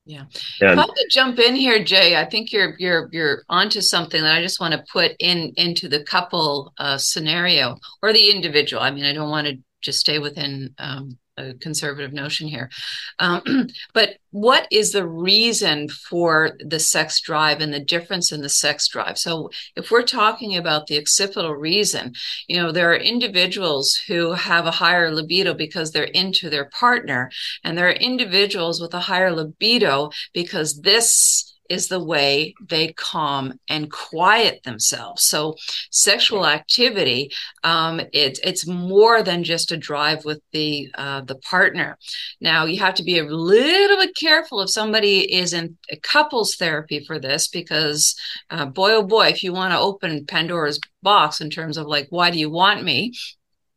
[0.09, 0.25] Yeah.
[0.63, 4.23] And, if I could jump in here, Jay, I think you're you're you're onto something
[4.23, 8.83] that I just want to put in into the couple uh, scenario or the individual.
[8.83, 12.71] I mean, I don't want to just stay within um, a conservative notion here.
[13.19, 18.49] Um, but what is the reason for the sex drive and the difference in the
[18.49, 19.19] sex drive?
[19.19, 22.13] So, if we're talking about the occipital reason,
[22.47, 27.31] you know, there are individuals who have a higher libido because they're into their partner,
[27.65, 33.55] and there are individuals with a higher libido because this is the way they calm
[33.69, 35.25] and quiet themselves.
[35.25, 35.57] So
[35.91, 37.31] sexual activity,
[37.65, 41.99] um, it, it's more than just a drive with the uh, the partner.
[42.41, 47.05] Now you have to be a little bit careful if somebody is in couples therapy
[47.05, 48.15] for this, because
[48.51, 52.07] uh, boy oh boy, if you want to open Pandora's box in terms of like
[52.11, 53.13] why do you want me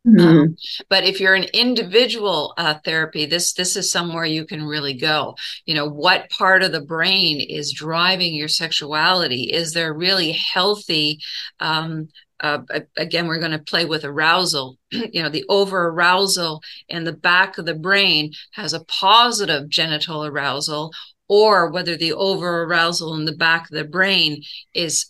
[0.06, 0.20] Mm-hmm.
[0.20, 0.56] Um,
[0.88, 5.36] but if you're an individual uh, therapy, this this is somewhere you can really go.
[5.64, 9.44] You know, what part of the brain is driving your sexuality?
[9.44, 11.20] Is there really healthy?
[11.60, 12.08] Um,
[12.40, 12.58] uh,
[12.96, 14.76] again, we're going to play with arousal.
[14.90, 20.24] you know, the over arousal in the back of the brain has a positive genital
[20.24, 20.92] arousal,
[21.34, 24.42] or whether the over arousal in the back of the brain
[24.74, 25.06] is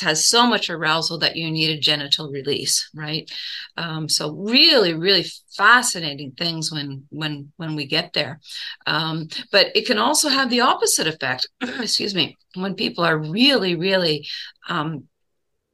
[0.00, 3.30] has so much arousal that you need a genital release right?
[3.76, 8.40] Um, so really really fascinating things when when when we get there.
[8.86, 13.74] Um, but it can also have the opposite effect excuse me when people are really
[13.74, 14.26] really
[14.70, 15.04] um,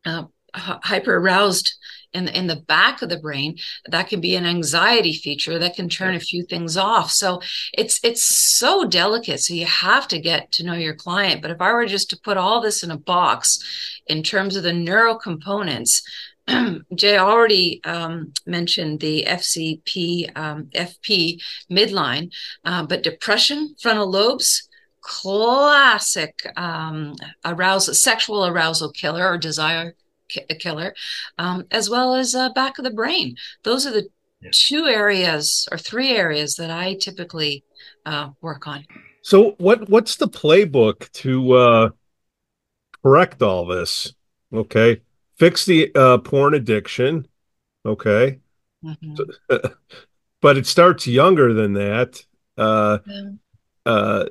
[0.05, 1.73] uh, hyper aroused
[2.13, 3.57] in the, in the back of the brain
[3.89, 7.11] that can be an anxiety feature that can turn a few things off.
[7.11, 7.41] So
[7.77, 9.41] it's it's so delicate.
[9.41, 11.43] So you have to get to know your client.
[11.43, 13.59] But if i were just to put all this in a box
[14.07, 16.03] in terms of the neural components
[16.95, 22.33] Jay already um, mentioned the FCP, um, FP midline,
[22.65, 24.69] uh, but depression, frontal lobes,
[25.01, 29.95] classic um, arousal, sexual arousal killer or desire
[30.51, 30.95] a killer,
[31.39, 33.37] um, as well as uh, back of the brain.
[33.63, 34.09] Those are the
[34.41, 34.51] yeah.
[34.53, 37.65] two areas or three areas that I typically
[38.07, 38.85] uh, work on.
[39.23, 41.91] So, what what's the playbook to uh,
[43.03, 44.15] correct all this?
[44.53, 45.03] Okay,
[45.37, 47.27] fix the uh, porn addiction.
[47.85, 48.41] Okay,
[48.85, 49.55] mm-hmm.
[50.41, 52.25] but it starts younger than that.
[52.57, 53.23] Uh, yeah.
[53.87, 54.25] uh,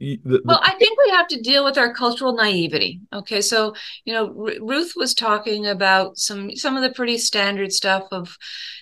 [0.00, 3.00] the, the, well, I think we have to deal with our cultural naivety.
[3.12, 7.70] Okay, so you know, R- Ruth was talking about some some of the pretty standard
[7.70, 8.36] stuff of,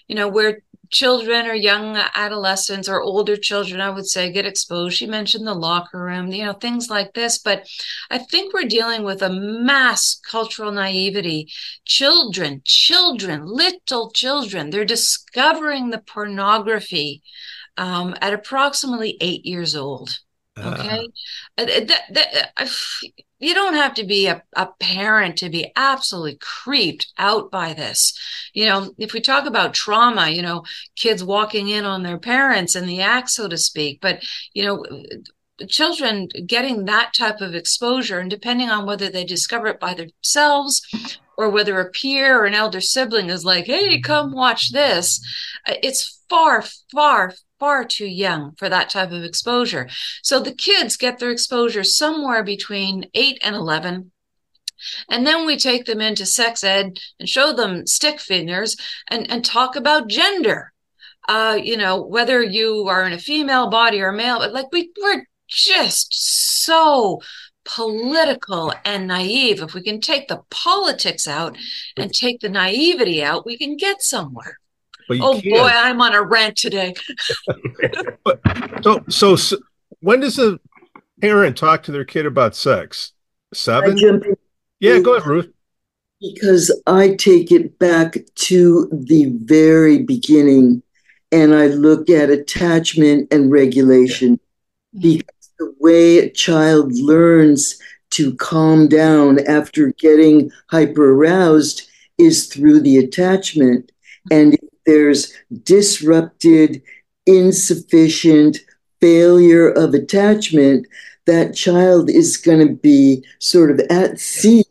[0.06, 4.96] you know, where children or young adolescents or older children, I would say, get exposed.
[4.96, 7.38] She mentioned the locker room, you know, things like this.
[7.38, 7.66] But
[8.10, 11.50] I think we're dealing with a mass cultural naivety.
[11.84, 17.22] Children, children, little children, they're discovering the pornography
[17.76, 20.18] um, at approximately eight years old.
[20.64, 21.08] Okay.
[21.56, 22.66] Uh, that, uh,
[23.38, 28.18] you don't have to be a, a parent to be absolutely creeped out by this.
[28.52, 30.64] You know, if we talk about trauma, you know,
[30.96, 34.84] kids walking in on their parents and the act, so to speak, but, you know,
[35.68, 40.80] children getting that type of exposure and depending on whether they discover it by themselves
[41.36, 45.20] or whether a peer or an elder sibling is like hey come watch this
[45.66, 49.88] uh, it's far far far too young for that type of exposure.
[50.22, 54.12] So the kids get their exposure somewhere between 8 and 11.
[55.10, 58.76] And then we take them into sex ed and show them stick figures
[59.08, 60.72] and, and talk about gender.
[61.28, 64.90] Uh, you know, whether you are in a female body or male, but like we,
[65.02, 66.14] we're just
[66.64, 67.20] so
[67.64, 69.60] political and naive.
[69.60, 71.58] If we can take the politics out
[71.96, 74.58] and take the naivety out, we can get somewhere
[75.10, 75.44] oh can't.
[75.44, 76.94] boy, I'm on a rant today.
[78.24, 78.40] but,
[78.82, 79.56] so, so, so,
[80.00, 80.58] when does a
[81.20, 83.12] parent talk to their kid about sex?
[83.52, 83.96] Seven?
[84.80, 85.52] Yeah, go ahead, Ruth.
[86.20, 90.82] Because I take it back to the very beginning
[91.30, 94.40] and I look at attachment and regulation.
[94.92, 95.18] Yeah.
[95.18, 97.78] Because the way a child learns
[98.10, 103.92] to calm down after getting hyper aroused is through the attachment.
[104.30, 104.58] And
[104.88, 105.34] there's
[105.64, 106.82] disrupted,
[107.26, 108.56] insufficient
[109.02, 110.86] failure of attachment,
[111.26, 114.64] that child is going to be sort of at sea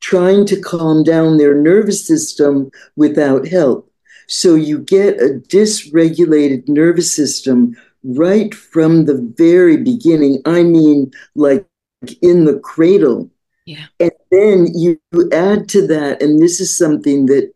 [0.00, 3.92] trying to calm down their nervous system without help.
[4.28, 10.40] So you get a dysregulated nervous system right from the very beginning.
[10.46, 11.66] I mean, like
[12.22, 13.30] in the cradle.
[13.66, 13.84] Yeah.
[14.00, 14.98] And then you
[15.32, 17.52] add to that, and this is something that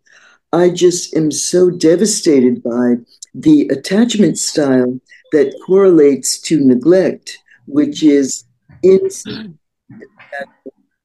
[0.54, 2.98] I just am so devastated by
[3.34, 5.00] the attachment style
[5.32, 8.44] that correlates to neglect, which is
[8.84, 9.24] ins-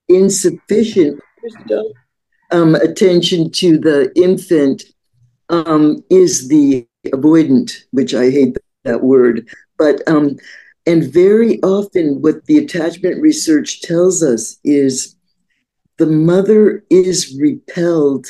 [0.08, 1.20] insufficient
[2.52, 4.84] um, attention to the infant
[5.50, 9.48] um, is the avoidant, which I hate that word.
[9.80, 10.38] But um,
[10.86, 15.16] and very often, what the attachment research tells us is
[15.98, 18.28] the mother is repelled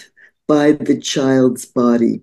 [0.49, 2.21] by the child's body.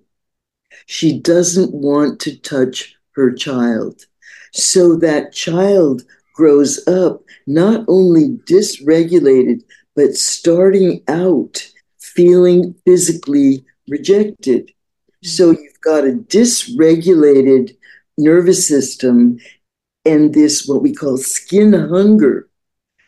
[0.87, 4.05] She doesn't want to touch her child.
[4.53, 6.03] So that child
[6.35, 9.63] grows up not only dysregulated,
[9.95, 11.71] but starting out
[12.01, 14.73] feeling physically rejected.
[15.23, 15.63] So mm-hmm.
[15.63, 17.77] you've got a dysregulated
[18.19, 19.39] nervous system
[20.05, 22.49] and this, what we call skin hunger,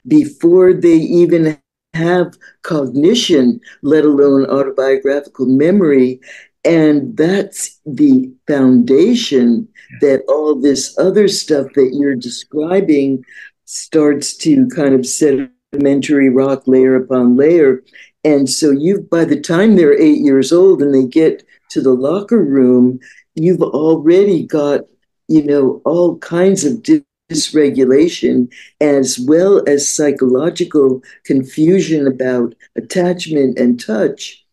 [0.06, 1.58] before they even
[1.94, 6.20] have cognition, let alone autobiographical memory.
[6.64, 9.68] And that's the foundation
[10.00, 13.24] that all this other stuff that you're describing
[13.64, 17.82] starts to kind of sedimentary rock layer upon layer.
[18.24, 21.92] And so you by the time they're eight years old and they get to the
[21.92, 22.98] locker room,
[23.34, 24.80] you've already got,
[25.28, 26.82] you know, all kinds of
[27.28, 28.50] dysregulation
[28.80, 34.44] as well as psychological confusion about attachment and touch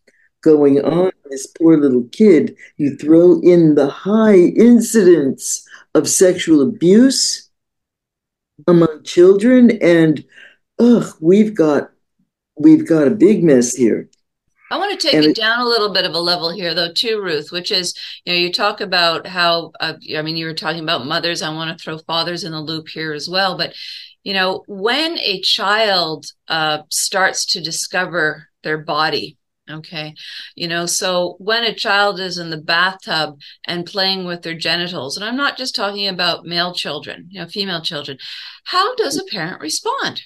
[0.41, 1.11] going on.
[1.29, 7.49] This poor little kid you throw in the high incidence of sexual abuse
[8.67, 10.23] among children and
[10.79, 11.91] ugh we've got
[12.57, 14.07] we've got a big mess here
[14.71, 16.91] I want to take and it down a little bit of a level here, though,
[16.91, 17.93] too, Ruth, which is,
[18.25, 21.41] you know, you talk about how, uh, I mean, you were talking about mothers.
[21.41, 23.57] I want to throw fathers in the loop here as well.
[23.57, 23.75] But,
[24.23, 29.37] you know, when a child uh, starts to discover their body,
[29.69, 30.15] okay,
[30.55, 35.15] you know, so when a child is in the bathtub and playing with their genitals,
[35.15, 38.17] and I'm not just talking about male children, you know, female children,
[38.63, 40.23] how does a parent respond?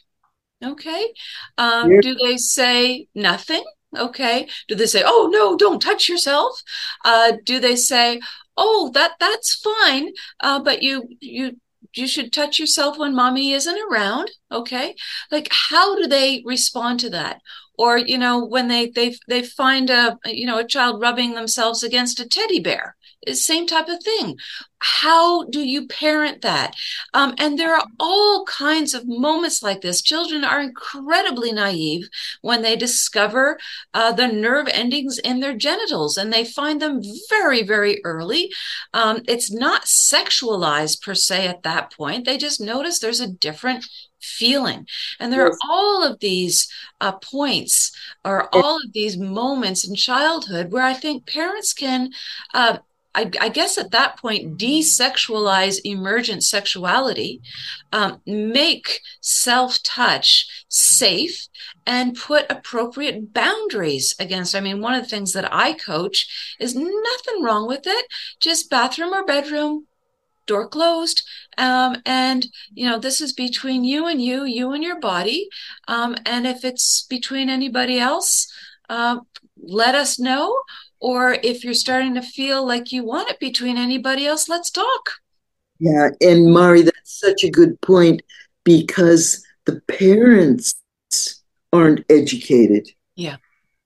[0.64, 1.14] Okay.
[1.58, 2.00] Um.
[2.00, 3.64] Do they say nothing?
[3.98, 4.48] Okay.
[4.68, 6.62] Do they say, "Oh no, don't touch yourself"?
[7.04, 8.20] Uh, do they say,
[8.58, 10.12] "Oh, that that's fine,
[10.42, 11.58] uh, but you you
[11.96, 14.30] you should touch yourself when mommy isn't around"?
[14.52, 14.96] Okay.
[15.32, 17.42] Like, how do they respond to that?
[17.80, 21.82] Or you know when they they they find a you know a child rubbing themselves
[21.82, 22.96] against a teddy bear
[23.34, 24.38] same type of thing.
[24.82, 26.74] How do you parent that?
[27.14, 30.02] Um, and there are all kinds of moments like this.
[30.02, 32.08] Children are incredibly naive
[32.42, 33.60] when they discover
[33.94, 38.52] uh, the nerve endings in their genitals and they find them very very early.
[38.94, 42.26] Um, it's not sexualized per se at that point.
[42.26, 43.86] They just notice there's a different
[44.22, 44.88] feeling.
[45.20, 45.54] And there yes.
[45.54, 47.92] are all of these uh, points
[48.26, 52.12] or all of these moments in childhood where I think parents can
[52.54, 52.80] uh,
[53.16, 57.42] I, I, guess at that point, desexualize emergent sexuality,
[57.92, 61.48] um, make self touch safe,
[61.88, 64.56] and put appropriate boundaries against.
[64.56, 68.06] I mean, one of the things that I coach is nothing wrong with it,
[68.40, 69.88] just bathroom or bedroom,
[70.50, 71.24] door closed.
[71.58, 75.48] Um, and, you know, this is between you and you, you and your body.
[75.88, 78.52] Um, and if it's between anybody else,
[78.90, 79.20] uh,
[79.62, 80.54] let us know
[81.00, 85.12] or if you're starting to feel like you want it between anybody else, let's talk.
[85.80, 88.22] Yeah, and Mari, that's such a good point
[88.66, 90.76] because the parents
[91.72, 92.90] aren't educated.
[93.16, 93.38] Yeah.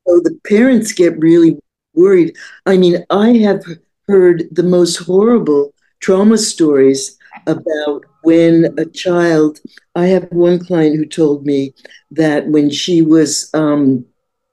[0.07, 1.57] So the parents get really
[1.93, 2.36] worried.
[2.66, 3.64] I mean, I have
[4.07, 5.72] heard the most horrible
[6.04, 9.62] trauma stories about when a child,
[9.95, 11.74] I have one client who told me
[12.12, 14.06] that when she was, um,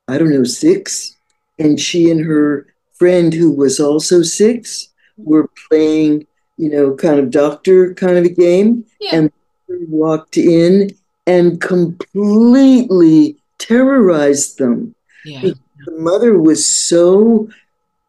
[0.06, 1.16] I don't know, six,
[1.58, 6.26] and she and her friend who was also six were playing
[6.56, 9.16] you know kind of doctor kind of a game yeah.
[9.16, 9.32] and
[9.88, 10.90] walked in
[11.26, 14.94] and completely terrorized them
[15.24, 15.40] yeah.
[15.40, 17.48] the mother was so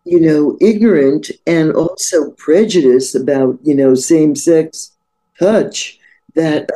[0.04, 4.91] you know ignorant and also prejudiced about you know same-sex
[5.39, 5.99] touch
[6.36, 6.70] that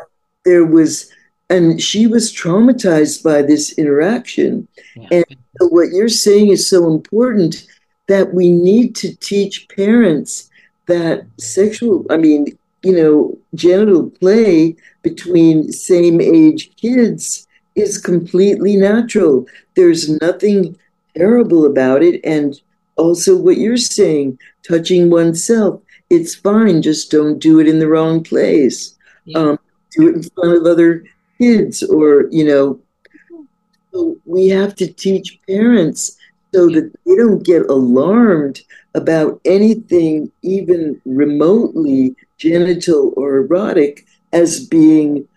[0.43, 1.11] there was
[1.49, 5.07] and she was traumatized by this interaction yeah.
[5.11, 5.25] and
[5.59, 7.67] so what you're saying is so important
[8.07, 10.49] that we need to teach parents
[10.87, 19.45] that sexual, I mean, you know, genital play between same age kids is completely natural.
[19.75, 20.77] There's nothing
[21.17, 22.21] terrible about it.
[22.23, 22.59] And
[22.97, 28.23] also, what you're saying, touching oneself, it's fine, just don't do it in the wrong
[28.23, 28.95] place.
[29.25, 29.39] Yeah.
[29.39, 29.59] Um,
[29.91, 31.03] do it in front of other
[31.39, 32.79] kids or, you know,
[33.91, 36.17] so we have to teach parents
[36.53, 38.61] so that they don't get alarmed
[38.93, 45.27] about anything even remotely genital or erotic as being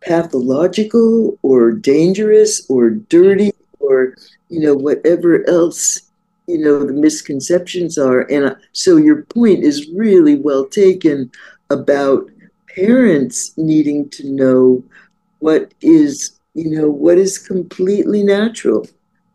[0.00, 3.50] pathological or dangerous or dirty
[3.80, 4.16] or
[4.48, 6.02] you know whatever else
[6.46, 11.30] you know the misconceptions are and uh, so your point is really well taken
[11.70, 12.28] about
[12.74, 14.84] parents needing to know
[15.38, 18.86] what is you know, what is completely natural.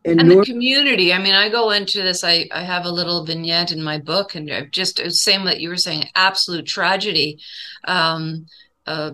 [0.05, 1.13] And, and the community.
[1.13, 2.23] I mean, I go into this.
[2.23, 5.67] I, I have a little vignette in my book, and i just same that you
[5.67, 7.39] were saying, absolute tragedy.
[7.83, 8.47] Um,
[8.87, 9.11] uh,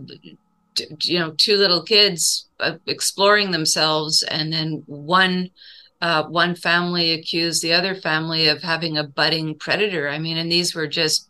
[1.01, 5.49] you know, two little kids uh, exploring themselves, and then one
[6.01, 10.09] uh, one family accused the other family of having a budding predator.
[10.09, 11.29] I mean, and these were just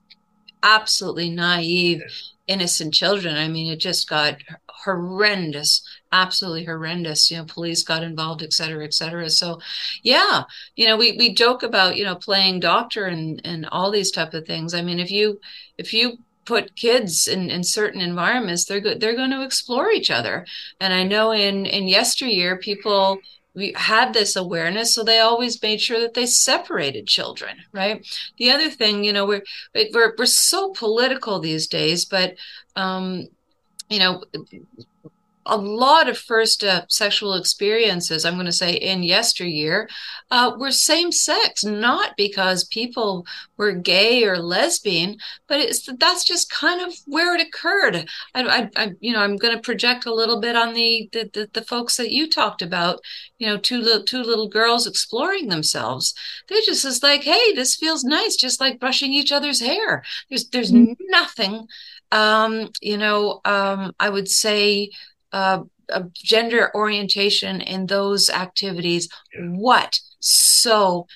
[0.63, 2.01] absolutely naive,
[2.47, 3.35] innocent children.
[3.35, 4.37] I mean, it just got
[4.67, 5.81] horrendous
[6.15, 7.29] absolutely horrendous.
[7.29, 9.29] You know police got involved et cetera et cetera.
[9.29, 9.59] So
[10.03, 10.43] yeah
[10.75, 14.33] you know we we joke about you know playing doctor and and all these type
[14.33, 14.73] of things.
[14.73, 15.39] I mean if you
[15.77, 20.11] if you put kids in, in certain environments they're good they're going to explore each
[20.11, 20.45] other.
[20.79, 23.19] And i know in in yesteryear people
[23.55, 28.05] we had this awareness so they always made sure that they separated children right?
[28.37, 29.43] The other thing you know we're
[29.93, 32.35] we're, we're so political these days but
[32.75, 33.27] um
[33.89, 34.23] you know
[35.45, 39.87] a lot of first uh, sexual experiences, I'm going to say in yesteryear,
[40.31, 43.25] uh, were same sex, not because people
[43.57, 45.17] were gay or lesbian,
[45.47, 48.07] but it's that's just kind of where it occurred.
[48.33, 51.29] I, I, I you know, I'm going to project a little bit on the, the,
[51.33, 52.99] the the folks that you talked about.
[53.37, 56.13] You know, two little two little girls exploring themselves.
[56.47, 60.03] They just is like, hey, this feels nice, just like brushing each other's hair.
[60.29, 60.93] There's there's mm-hmm.
[61.09, 61.67] nothing.
[62.11, 64.91] Um, you know, um, I would say
[65.35, 65.63] uh,
[66.13, 69.47] gender orientation in those activities yeah.
[69.47, 71.09] whatsoever.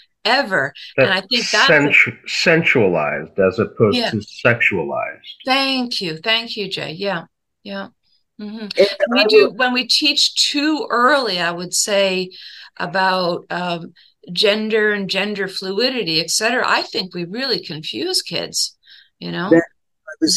[0.98, 4.12] and I think that's sensu- sensualized as opposed yeah.
[4.12, 5.36] to sexualized.
[5.46, 6.18] Thank you.
[6.18, 6.92] Thank you, Jay.
[6.92, 7.24] Yeah.
[7.64, 7.88] Yeah.
[8.40, 8.68] Mm-hmm.
[9.12, 12.32] We do when we teach too early, I would say
[12.78, 13.94] about um,
[14.32, 16.64] gender and gender fluidity, et cetera.
[16.66, 18.78] I think we really confuse kids,
[19.20, 19.52] you know,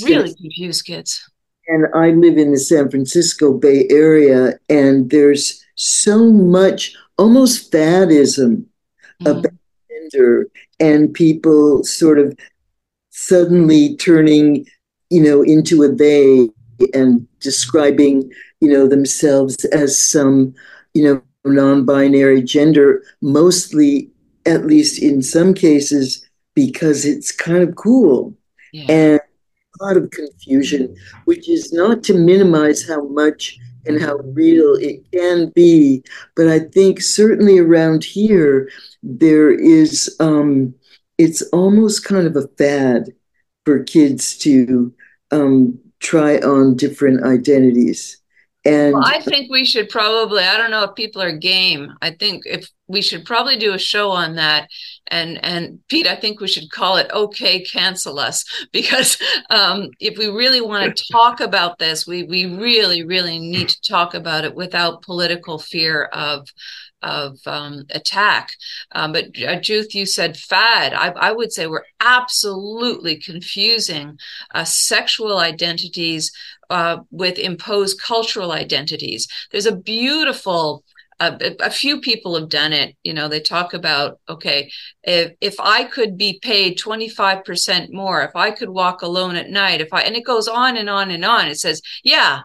[0.05, 1.31] really confuse kids
[1.69, 8.65] and I live in the San Francisco Bay Area, and there's so much almost fadism
[9.23, 9.27] mm-hmm.
[9.27, 9.53] about
[9.89, 10.47] gender
[10.81, 12.37] and people sort of
[13.11, 14.67] suddenly turning,
[15.11, 16.49] you know, into a they
[16.95, 20.55] and describing, you know, themselves as some,
[20.95, 24.11] you know, non-binary gender, mostly,
[24.47, 28.35] at least in some cases, because it's kind of cool.
[28.73, 28.85] Yeah.
[28.89, 29.21] And
[29.83, 35.51] lot of confusion, which is not to minimize how much and how real it can
[35.55, 36.03] be.
[36.37, 38.71] But I think certainly around here,
[39.03, 40.75] there is, um,
[41.19, 43.11] it's almost kind of a fad
[43.65, 44.93] for kids to
[45.31, 48.19] um, try on different identities.
[48.65, 51.95] And well, I think we should probably, I don't know if people are game.
[52.01, 54.69] I think if we should probably do a show on that.
[55.09, 58.45] And and Pete, I think we should call it okay, cancel us.
[58.73, 59.19] Because
[59.51, 63.81] um, if we really want to talk about this, we we really, really need to
[63.83, 66.49] talk about it without political fear of
[67.03, 68.53] of um, attack.
[68.93, 70.95] Um, but uh, Ruth, you said fad.
[70.95, 74.19] I, I, would say we're absolutely confusing
[74.55, 76.31] uh, sexual identities
[76.71, 79.27] uh, with imposed cultural identities.
[79.51, 80.85] There's a beautiful
[81.29, 82.97] a, a, few people have done it.
[83.03, 84.71] You know, they talk about, okay,
[85.03, 89.81] if, if I could be paid 25% more, if I could walk alone at night,
[89.81, 91.49] if I, and it goes on and on and on.
[91.49, 92.41] It says, yeah,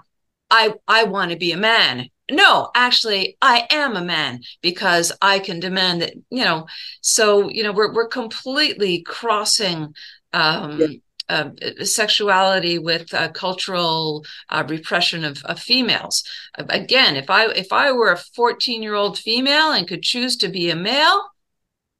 [0.49, 5.39] I, I want to be a man no actually i am a man because i
[5.39, 6.65] can demand that you know
[7.01, 9.93] so you know we're, we're completely crossing
[10.33, 10.87] um yeah.
[11.29, 11.49] Uh,
[11.83, 16.23] sexuality with uh, cultural uh, repression of, of females
[16.57, 20.47] again if i if i were a 14 year old female and could choose to
[20.47, 21.29] be a male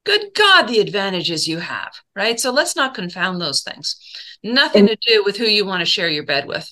[0.06, 3.98] good god the advantages you have right so let's not confound those things
[4.44, 6.72] nothing and- to do with who you want to share your bed with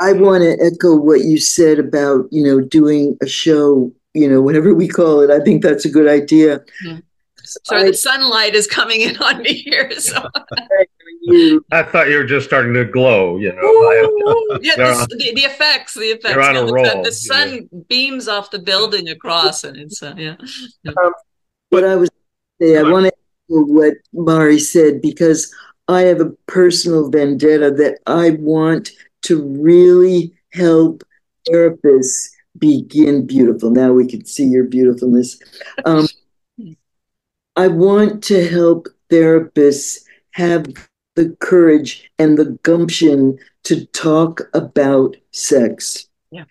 [0.00, 4.42] I want to echo what you said about, you know, doing a show, you know,
[4.42, 5.30] whatever we call it.
[5.30, 6.60] I think that's a good idea.
[6.84, 6.98] Mm-hmm.
[7.44, 9.90] Sorry, I, the sunlight is coming in on me here.
[10.00, 10.28] So.
[11.70, 14.58] I thought you were just starting to glow, you know.
[14.60, 16.34] yeah, the, the, the, effects, the effects.
[16.34, 20.14] You're on a roll, the, the sun beams off the building across, and it's uh,
[20.16, 20.36] yeah.
[20.82, 20.92] yeah.
[21.02, 21.12] Um,
[21.70, 22.10] what I was
[22.60, 23.12] say, I want to
[23.48, 25.54] what Mari said because
[25.88, 28.90] I have a personal vendetta that I want
[29.22, 31.04] to really help
[31.48, 33.70] therapists begin beautiful.
[33.70, 35.38] Now we can see your beautifulness.
[35.84, 36.08] Um,
[37.56, 40.66] I want to help therapists have
[41.14, 46.08] the courage and the gumption to talk about sex.
[46.30, 46.44] Yeah.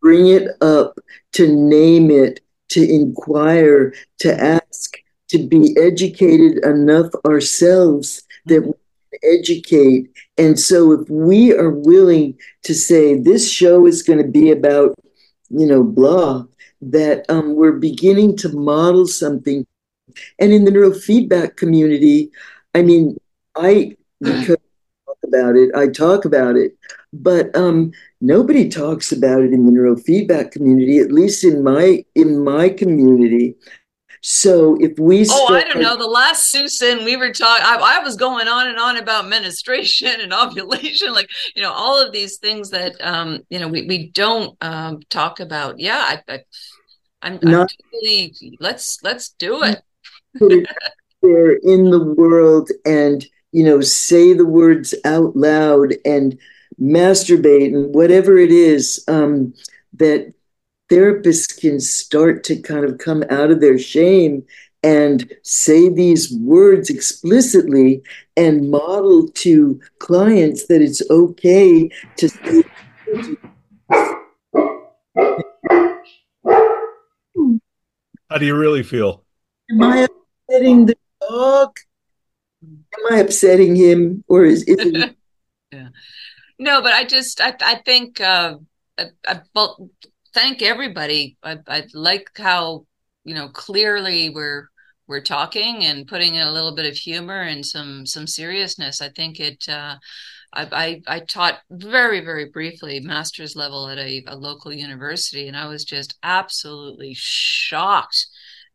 [0.00, 0.98] Bring it up,
[1.32, 2.40] to name it,
[2.70, 4.96] to inquire, to ask,
[5.28, 8.74] to be educated enough ourselves that we
[9.22, 10.10] educate.
[10.38, 14.94] And so if we are willing to say this show is going to be about,
[15.50, 16.44] you know, blah,
[16.82, 19.66] that um, we're beginning to model something.
[20.38, 22.30] And in the neurofeedback community,
[22.74, 23.16] I mean,
[23.56, 24.56] I because
[25.06, 26.76] talk about it, I talk about it,
[27.12, 32.42] but um, nobody talks about it in the neurofeedback community, at least in my in
[32.42, 33.56] my community.
[34.26, 35.98] So if we start- oh, I don't know.
[35.98, 37.62] The last Susan, we were talking.
[37.62, 42.00] I, I, was going on and on about menstruation and ovulation, like you know, all
[42.00, 45.78] of these things that um, you know we we don't um, talk about.
[45.78, 46.40] Yeah, I, I,
[47.20, 48.34] I'm, Not- I'm totally.
[48.60, 49.82] Let's let's do it.
[51.20, 56.36] there in the world, and you know, say the words out loud and
[56.82, 59.54] masturbate and whatever it is um,
[59.92, 60.34] that
[60.90, 64.44] therapists can start to kind of come out of their shame
[64.82, 68.02] and say these words explicitly
[68.36, 72.64] and model to clients that it's okay to say.
[78.28, 79.22] How do you really feel?
[79.70, 80.08] Am I
[80.48, 81.78] upsetting the dog?
[82.98, 85.16] Am I upsetting him, or is, is it?
[85.72, 85.88] yeah.
[86.58, 88.56] No, but I just I I think uh,
[88.98, 89.90] I, I, well,
[90.32, 91.36] thank everybody.
[91.42, 92.86] I, I like how
[93.24, 94.68] you know clearly we're
[95.06, 99.00] we're talking and putting in a little bit of humor and some some seriousness.
[99.00, 99.68] I think it.
[99.68, 99.96] Uh,
[100.56, 100.68] I,
[101.08, 105.66] I, I taught very very briefly master's level at a, a local university, and I
[105.66, 108.26] was just absolutely shocked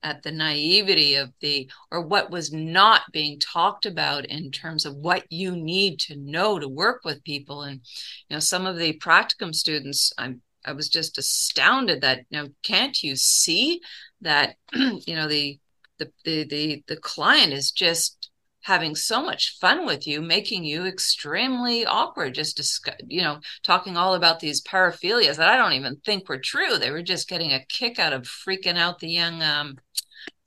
[0.04, 4.96] at the naivety of the or what was not being talked about in terms of
[4.96, 7.82] what you need to know to work with people and
[8.30, 12.50] you know some of the practicum students i'm I was just astounded that you know
[12.64, 13.82] can't you see
[14.22, 15.60] that you know the
[15.98, 18.30] the the the, the client is just
[18.62, 23.96] having so much fun with you, making you extremely awkward, just discuss, you know, talking
[23.98, 26.78] all about these paraphilias that I don't even think were true.
[26.78, 29.78] They were just getting a kick out of freaking out the young um,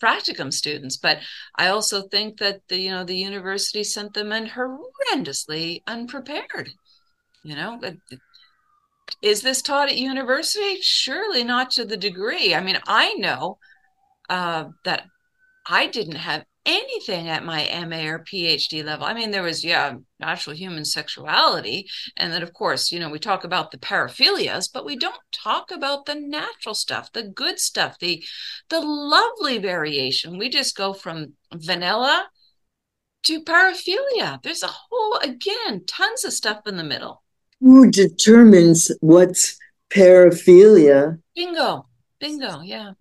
[0.02, 0.96] practicum students.
[0.96, 1.18] But
[1.56, 6.70] I also think that the you know the university sent them in horrendously unprepared.
[7.44, 7.80] You know,
[9.22, 10.78] is this taught at university?
[10.80, 12.54] Surely not to the degree.
[12.54, 13.58] I mean, I know
[14.28, 15.06] uh, that
[15.66, 19.06] I didn't have anything at my MA or PhD level.
[19.06, 21.88] I mean, there was, yeah, natural human sexuality.
[22.16, 25.70] And then, of course, you know, we talk about the paraphilias, but we don't talk
[25.70, 28.24] about the natural stuff, the good stuff, the
[28.70, 30.38] the lovely variation.
[30.38, 32.28] We just go from vanilla
[33.24, 34.42] to paraphilia.
[34.42, 37.22] There's a whole, again, tons of stuff in the middle.
[37.60, 39.56] Who determines what's
[39.94, 41.20] paraphilia?
[41.34, 41.86] Bingo.
[42.20, 42.60] Bingo.
[42.60, 42.92] Yeah.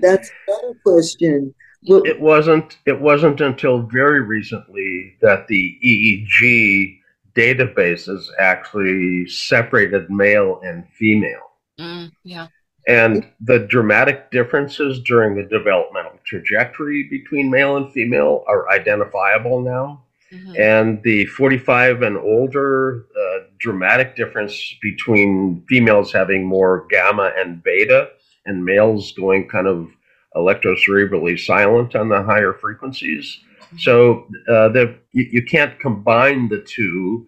[0.00, 1.54] That's another question.
[1.88, 2.78] Well, it wasn't.
[2.86, 6.98] It wasn't until very recently that the EEG
[7.34, 11.50] databases actually separated male and female.
[11.80, 12.48] Mm, yeah.
[12.88, 20.02] And the dramatic differences during the developmental trajectory between male and female are identifiable now.
[20.32, 20.54] Mm-hmm.
[20.60, 28.10] And the 45 and older uh, dramatic difference between females having more gamma and beta
[28.46, 29.88] and males going kind of
[30.36, 33.38] electrocerebrally silent on the higher frequencies.
[33.78, 37.26] So uh, the, you, you, can't combine the two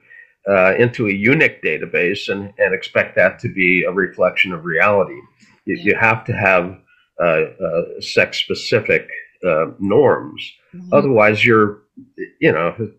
[0.48, 5.18] uh, into a unique database and, and expect that to be a reflection of reality.
[5.64, 6.78] You, you have to have
[7.18, 9.08] uh, uh sex specific
[9.46, 10.52] uh, norms.
[10.74, 10.92] Mm-hmm.
[10.92, 11.82] Otherwise, you're,
[12.40, 12.90] you know,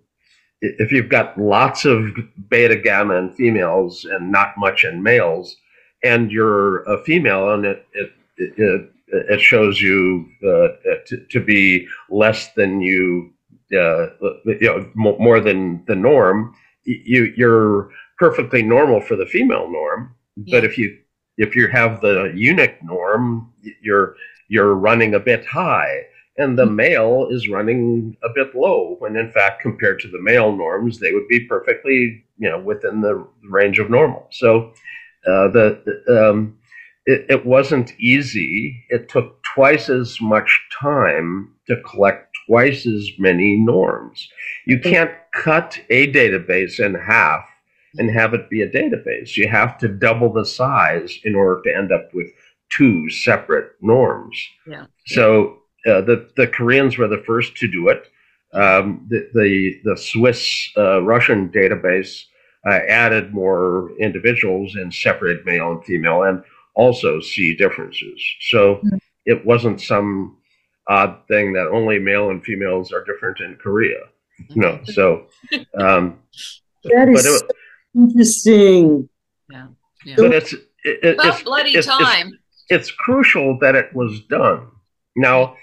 [0.61, 2.15] if you've got lots of
[2.49, 5.55] beta, gamma, and females and not much in males,
[6.03, 8.91] and you're a female and it, it, it it
[9.39, 10.67] shows you uh,
[11.05, 13.31] to, to, be less than you,
[13.73, 14.07] uh,
[14.45, 16.55] you know, more than the norm.
[16.83, 20.57] You you're perfectly normal for the female norm, yeah.
[20.57, 20.97] but if you
[21.37, 23.51] if you have the unique norm,
[23.81, 24.15] you're
[24.47, 26.03] you're running a bit high,
[26.37, 26.75] and the mm-hmm.
[26.75, 28.95] male is running a bit low.
[28.99, 33.01] When in fact, compared to the male norms, they would be perfectly you know within
[33.01, 34.27] the range of normal.
[34.31, 34.73] So
[35.27, 36.57] uh, the um,
[37.05, 38.83] it, it wasn't easy.
[38.89, 44.29] It took twice as much time to collect twice as many norms.
[44.65, 47.45] You can't cut a database in half
[47.97, 49.37] and have it be a database.
[49.37, 52.27] You have to double the size in order to end up with
[52.69, 54.37] two separate norms.
[54.67, 54.85] Yeah.
[55.07, 58.07] So uh, the the Koreans were the first to do it.
[58.53, 62.23] Um, the, the the Swiss uh, Russian database
[62.67, 66.43] uh, added more individuals and separated male and female, and
[66.75, 68.21] also see differences.
[68.49, 68.97] So mm-hmm.
[69.25, 70.37] it wasn't some
[70.87, 73.99] odd thing that only male and females are different in Korea.
[74.53, 75.27] No, so
[75.79, 76.19] um,
[76.83, 77.51] that is it,
[77.95, 79.09] interesting.
[79.49, 79.67] Yeah,
[80.05, 80.15] yeah.
[80.17, 82.37] but it's it, it's bloody it's, time.
[82.69, 84.67] It's, it's, crucial that it was done.
[85.15, 85.55] Now,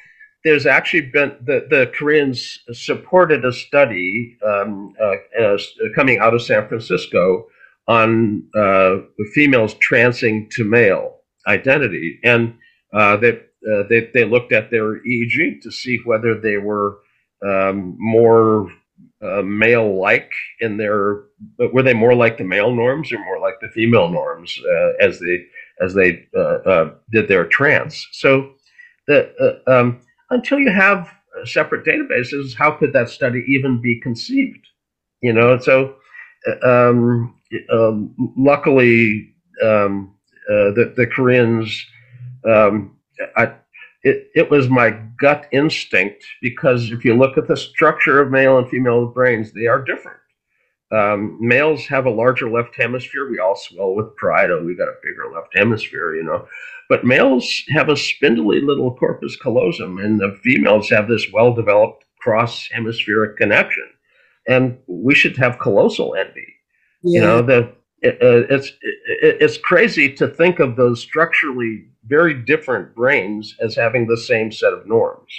[0.42, 5.58] there's actually been the the Koreans supported a study um, uh, uh,
[5.94, 7.48] coming out of San Francisco
[7.88, 8.96] on uh,
[9.34, 12.54] females transing to male identity, and
[12.92, 13.32] uh, they,
[13.70, 16.98] uh, they they looked at their EEG to see whether they were
[17.44, 18.70] um, more
[19.22, 21.24] uh, male-like in their,
[21.72, 25.18] were they more like the male norms or more like the female norms uh, as
[25.20, 25.44] they
[25.80, 28.06] as they uh, did their trans.
[28.12, 28.52] So
[29.06, 31.12] the um, until you have
[31.44, 34.66] separate databases, how could that study even be conceived?
[35.20, 35.96] You know, so
[36.62, 37.34] um,
[37.72, 40.14] um, luckily, um,
[40.48, 41.86] uh, the, the Koreans,
[42.44, 42.96] um,
[43.36, 43.54] I,
[44.02, 48.58] it, it was my gut instinct because if you look at the structure of male
[48.58, 50.18] and female brains, they are different.
[50.90, 53.30] Um, males have a larger left hemisphere.
[53.30, 54.50] We all swell with pride.
[54.50, 56.46] Oh, we got a bigger left hemisphere, you know.
[56.88, 62.04] But males have a spindly little corpus callosum, and the females have this well developed
[62.20, 63.88] cross hemispheric connection.
[64.48, 66.52] And we should have colossal envy
[67.02, 67.20] yeah.
[67.20, 72.34] You know, the it, uh, it's it, it's crazy to think of those structurally very
[72.34, 75.32] different brains as having the same set of norms.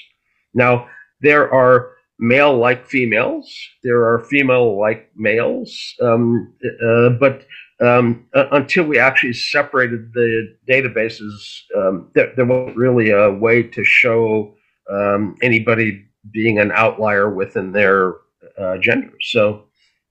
[0.54, 0.88] Now,
[1.22, 6.54] there are male like females, there are female like males, um,
[6.86, 7.46] uh, but
[7.82, 11.34] um, uh, until we actually separated the databases,
[11.76, 14.56] um, there, there, wasn't really a way to show
[14.90, 18.14] um, anybody being an outlier within their
[18.58, 19.12] uh, gender.
[19.22, 19.66] So,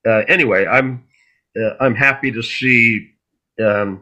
[0.07, 1.05] uh, anyway, I'm
[1.59, 3.09] uh, I'm happy to see
[3.59, 4.01] um,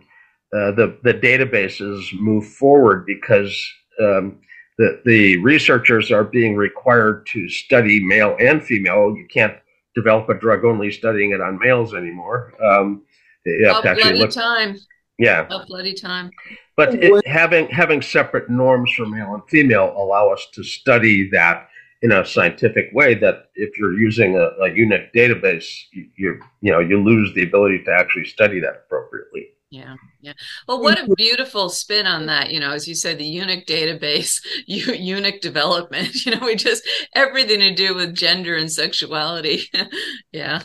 [0.53, 3.55] uh, the the databases move forward because
[3.99, 4.39] um,
[4.77, 9.15] the, the researchers are being required to study male and female.
[9.15, 9.55] You can't
[9.95, 12.53] develop a drug only studying it on males anymore.
[12.63, 13.03] Um,
[13.45, 14.31] you have Oh, to actually look.
[14.31, 14.77] time.
[15.19, 16.31] Yeah, Oh, bloody time.
[16.75, 21.67] but it, having having separate norms for male and female allow us to study that
[22.01, 23.13] in a scientific way.
[23.15, 27.43] That if you're using a, a unique database, you, you you know you lose the
[27.43, 29.49] ability to actually study that appropriately.
[29.69, 30.33] Yeah, yeah.
[30.67, 32.51] Well, what a beautiful spin on that.
[32.51, 36.09] You know, as you said, the Unix database, U- Unix development.
[36.25, 39.63] You know, we just everything to do with gender and sexuality.
[40.31, 40.61] yeah.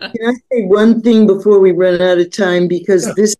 [0.00, 2.68] Can I say one thing before we run out of time?
[2.68, 3.14] Because Yeah.
[3.16, 3.36] this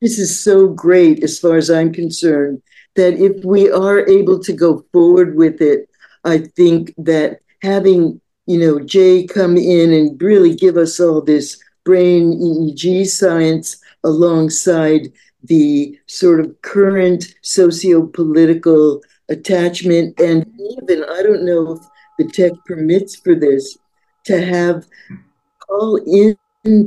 [0.00, 2.62] this is so great as far as I'm concerned
[2.96, 5.88] that if we are able to go forward with it,
[6.26, 11.58] I think that having you know Jay come in and really give us all this
[11.84, 15.12] brain EEG science alongside
[15.44, 20.44] the sort of current socio-political attachment and
[20.78, 21.82] even I don't know if
[22.18, 23.78] the tech permits for this
[24.24, 24.86] to have
[25.60, 26.36] call in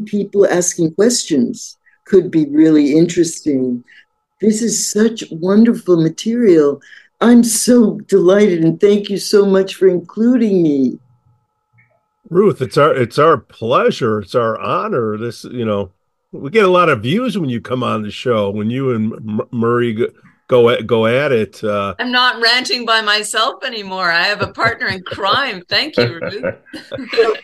[0.06, 3.84] people asking questions could be really interesting.
[4.42, 6.82] This is such wonderful material.
[7.22, 11.00] I'm so delighted and thank you so much for including me.
[12.30, 14.20] Ruth, it's our it's our pleasure.
[14.20, 15.18] It's our honor.
[15.18, 15.92] This, you know,
[16.32, 18.52] we get a lot of views when you come on the show.
[18.52, 20.08] When you and M- Mari go
[20.48, 21.64] go at, go at it.
[21.64, 24.12] Uh, I'm not ranting by myself anymore.
[24.12, 25.64] I have a partner in crime.
[25.68, 26.56] Thank you, Ruth.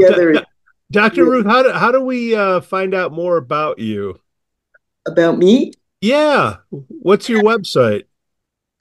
[0.00, 0.44] Together
[0.90, 1.24] Dr.
[1.24, 4.20] Ruth, how do how do we uh, find out more about you?
[5.06, 8.04] about me Yeah, what's your website?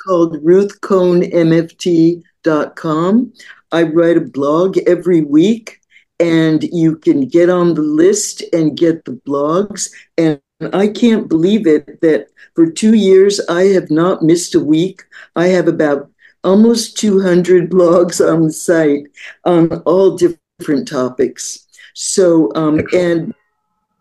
[0.03, 3.33] Called ruthcohnmft.com.
[3.71, 5.79] I write a blog every week
[6.19, 9.89] and you can get on the list and get the blogs.
[10.17, 10.41] And
[10.73, 15.03] I can't believe it that for two years I have not missed a week.
[15.35, 16.09] I have about
[16.43, 19.03] almost 200 blogs on the site
[19.45, 21.67] on all different topics.
[21.93, 23.33] So, um, and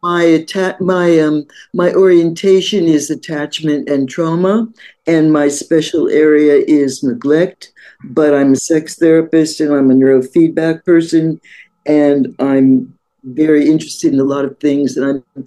[0.02, 1.44] my atta- my um
[1.74, 4.68] my orientation is attachment and trauma
[5.06, 7.72] and my special area is neglect
[8.04, 11.40] but i'm a sex therapist and i'm a neurofeedback person
[11.86, 12.92] and i'm
[13.24, 15.44] very interested in a lot of things and i'm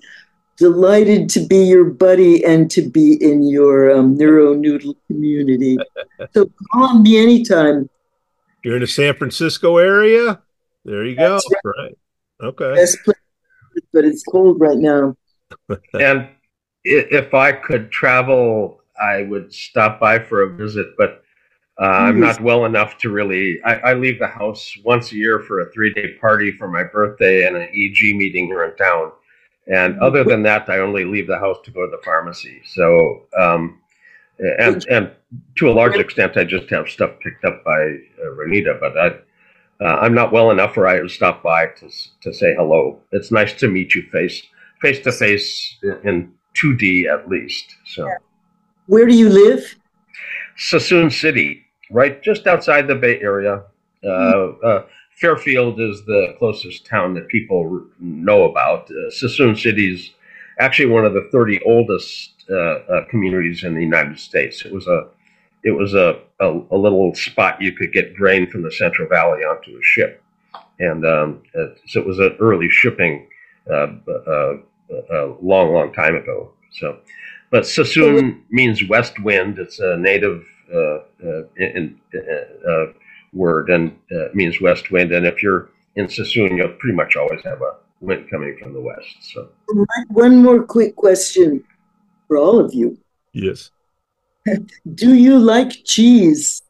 [0.58, 5.78] delighted to be your buddy and to be in your um, neuro noodle community
[6.34, 7.90] so call on me anytime
[8.64, 10.42] You're in the San Francisco area.
[10.86, 11.34] There you go.
[11.34, 11.98] That's Right.
[12.44, 12.76] Okay.
[12.76, 13.21] best place
[13.94, 15.16] but it's cold right now
[16.00, 16.28] and
[16.84, 21.24] if I could travel, I would stop by for a visit, but
[21.80, 23.60] uh, I'm not well enough to really.
[23.64, 26.84] I, I leave the house once a year for a three day party for my
[26.84, 29.12] birthday and an EEG meeting here in town.
[29.68, 32.62] And other than that, I only leave the house to go to the pharmacy.
[32.66, 33.80] So, um,
[34.40, 35.12] and and
[35.56, 39.12] to a large extent, I just have stuff picked up by uh, Renita, but I.
[39.82, 41.90] Uh, I'm not well enough where I would stop by to
[42.22, 43.00] to say hello.
[43.12, 44.44] It's nice to meet you face
[44.82, 47.76] face to face in 2D at least.
[47.86, 48.08] So
[48.88, 49.76] where do you live
[50.58, 53.64] Suisun City, right just outside the Bay Area.
[54.04, 54.08] Uh,
[54.64, 54.86] uh,
[55.20, 58.90] Fairfield is the closest town that people know about.
[58.90, 60.12] Uh, Suisun City is
[60.60, 64.66] actually one of the 30 oldest uh, uh, communities in the United States.
[64.66, 65.08] It was a
[65.64, 69.44] it was a, a, a little spot you could get grain from the Central Valley
[69.44, 70.24] onto a ship,
[70.80, 73.28] and um, uh, so it was an early shipping
[73.70, 74.54] uh, uh,
[75.12, 76.52] a long, long time ago.
[76.74, 77.00] So,
[77.50, 79.60] but Suisun means west wind.
[79.60, 82.86] It's a native uh, uh, in, uh, uh,
[83.34, 85.12] word and uh, means west wind.
[85.12, 88.82] And if you're in Suisun, you'll pretty much always have a wind coming from the
[88.82, 89.18] west.
[89.22, 89.50] So,
[90.10, 91.64] one more quick question
[92.28, 92.98] for all of you
[93.34, 93.72] Yes.
[94.96, 96.62] Do you like cheese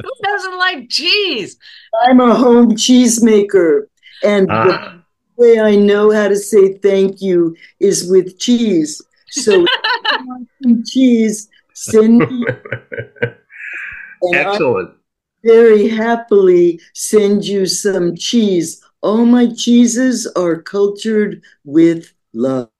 [0.00, 1.58] Who doesn't like cheese?
[2.04, 3.86] I'm a home cheesemaker,
[4.22, 5.02] and Ah.
[5.36, 9.02] the way I know how to say thank you is with cheese.
[9.30, 9.68] So, if
[10.12, 12.46] you want some cheese, send me,
[14.34, 14.90] excellent.
[15.44, 18.80] very happily send you some cheese.
[19.02, 22.70] All my cheeses are cultured with love.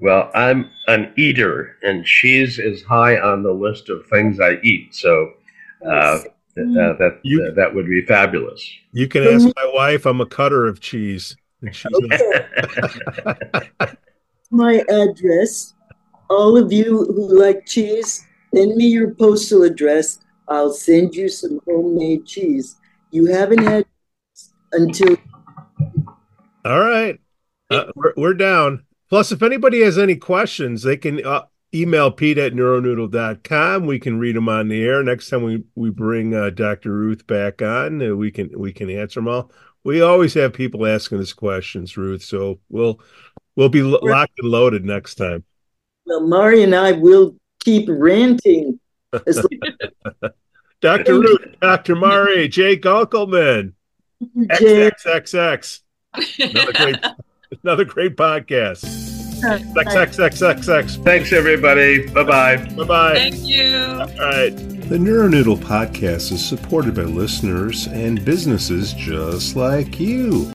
[0.00, 4.94] Well, I'm an eater, and cheese is high on the list of things I eat.
[4.94, 5.32] So,
[5.86, 6.20] uh,
[6.54, 8.66] th- uh, that You- uh, that would be fabulous.
[8.92, 10.06] You can ask my wife.
[10.06, 11.36] I'm a cutter of cheese.
[11.62, 11.90] And she's
[14.50, 15.74] my address.
[16.30, 18.24] All of you who like cheese,
[18.54, 20.18] send me your postal address.
[20.48, 22.76] I'll send you some homemade cheese.
[23.10, 23.86] You haven't had
[24.72, 25.16] until
[26.64, 27.18] all right.
[27.70, 28.84] Uh, we're, we're down.
[29.14, 31.42] Plus, if anybody has any questions, they can uh,
[31.72, 33.86] email Pete at neuronoodle.com.
[33.86, 35.04] We can read them on the air.
[35.04, 36.90] Next time we, we bring uh, Dr.
[36.90, 39.52] Ruth back on, uh, we can we can answer them all.
[39.84, 42.24] We always have people asking us questions, Ruth.
[42.24, 42.98] So we'll
[43.54, 45.44] we'll be lo- locked and loaded next time.
[46.06, 48.80] Well, Mari and I will keep ranting.
[49.28, 49.46] As
[50.80, 51.20] Dr.
[51.20, 51.94] Ruth, Dr.
[51.94, 53.74] Mari, Jay Gunkelman,
[54.58, 55.82] Jay, XXXX.
[56.40, 56.96] Another great,
[57.62, 58.84] another great podcast.
[59.44, 61.04] XXXXX.
[61.04, 62.06] Thanks, everybody.
[62.08, 62.56] Bye bye.
[62.56, 63.14] Bye bye.
[63.14, 63.74] Thank you.
[63.76, 64.56] All right.
[64.88, 70.50] The Neuronoodle podcast is supported by listeners and businesses just like you.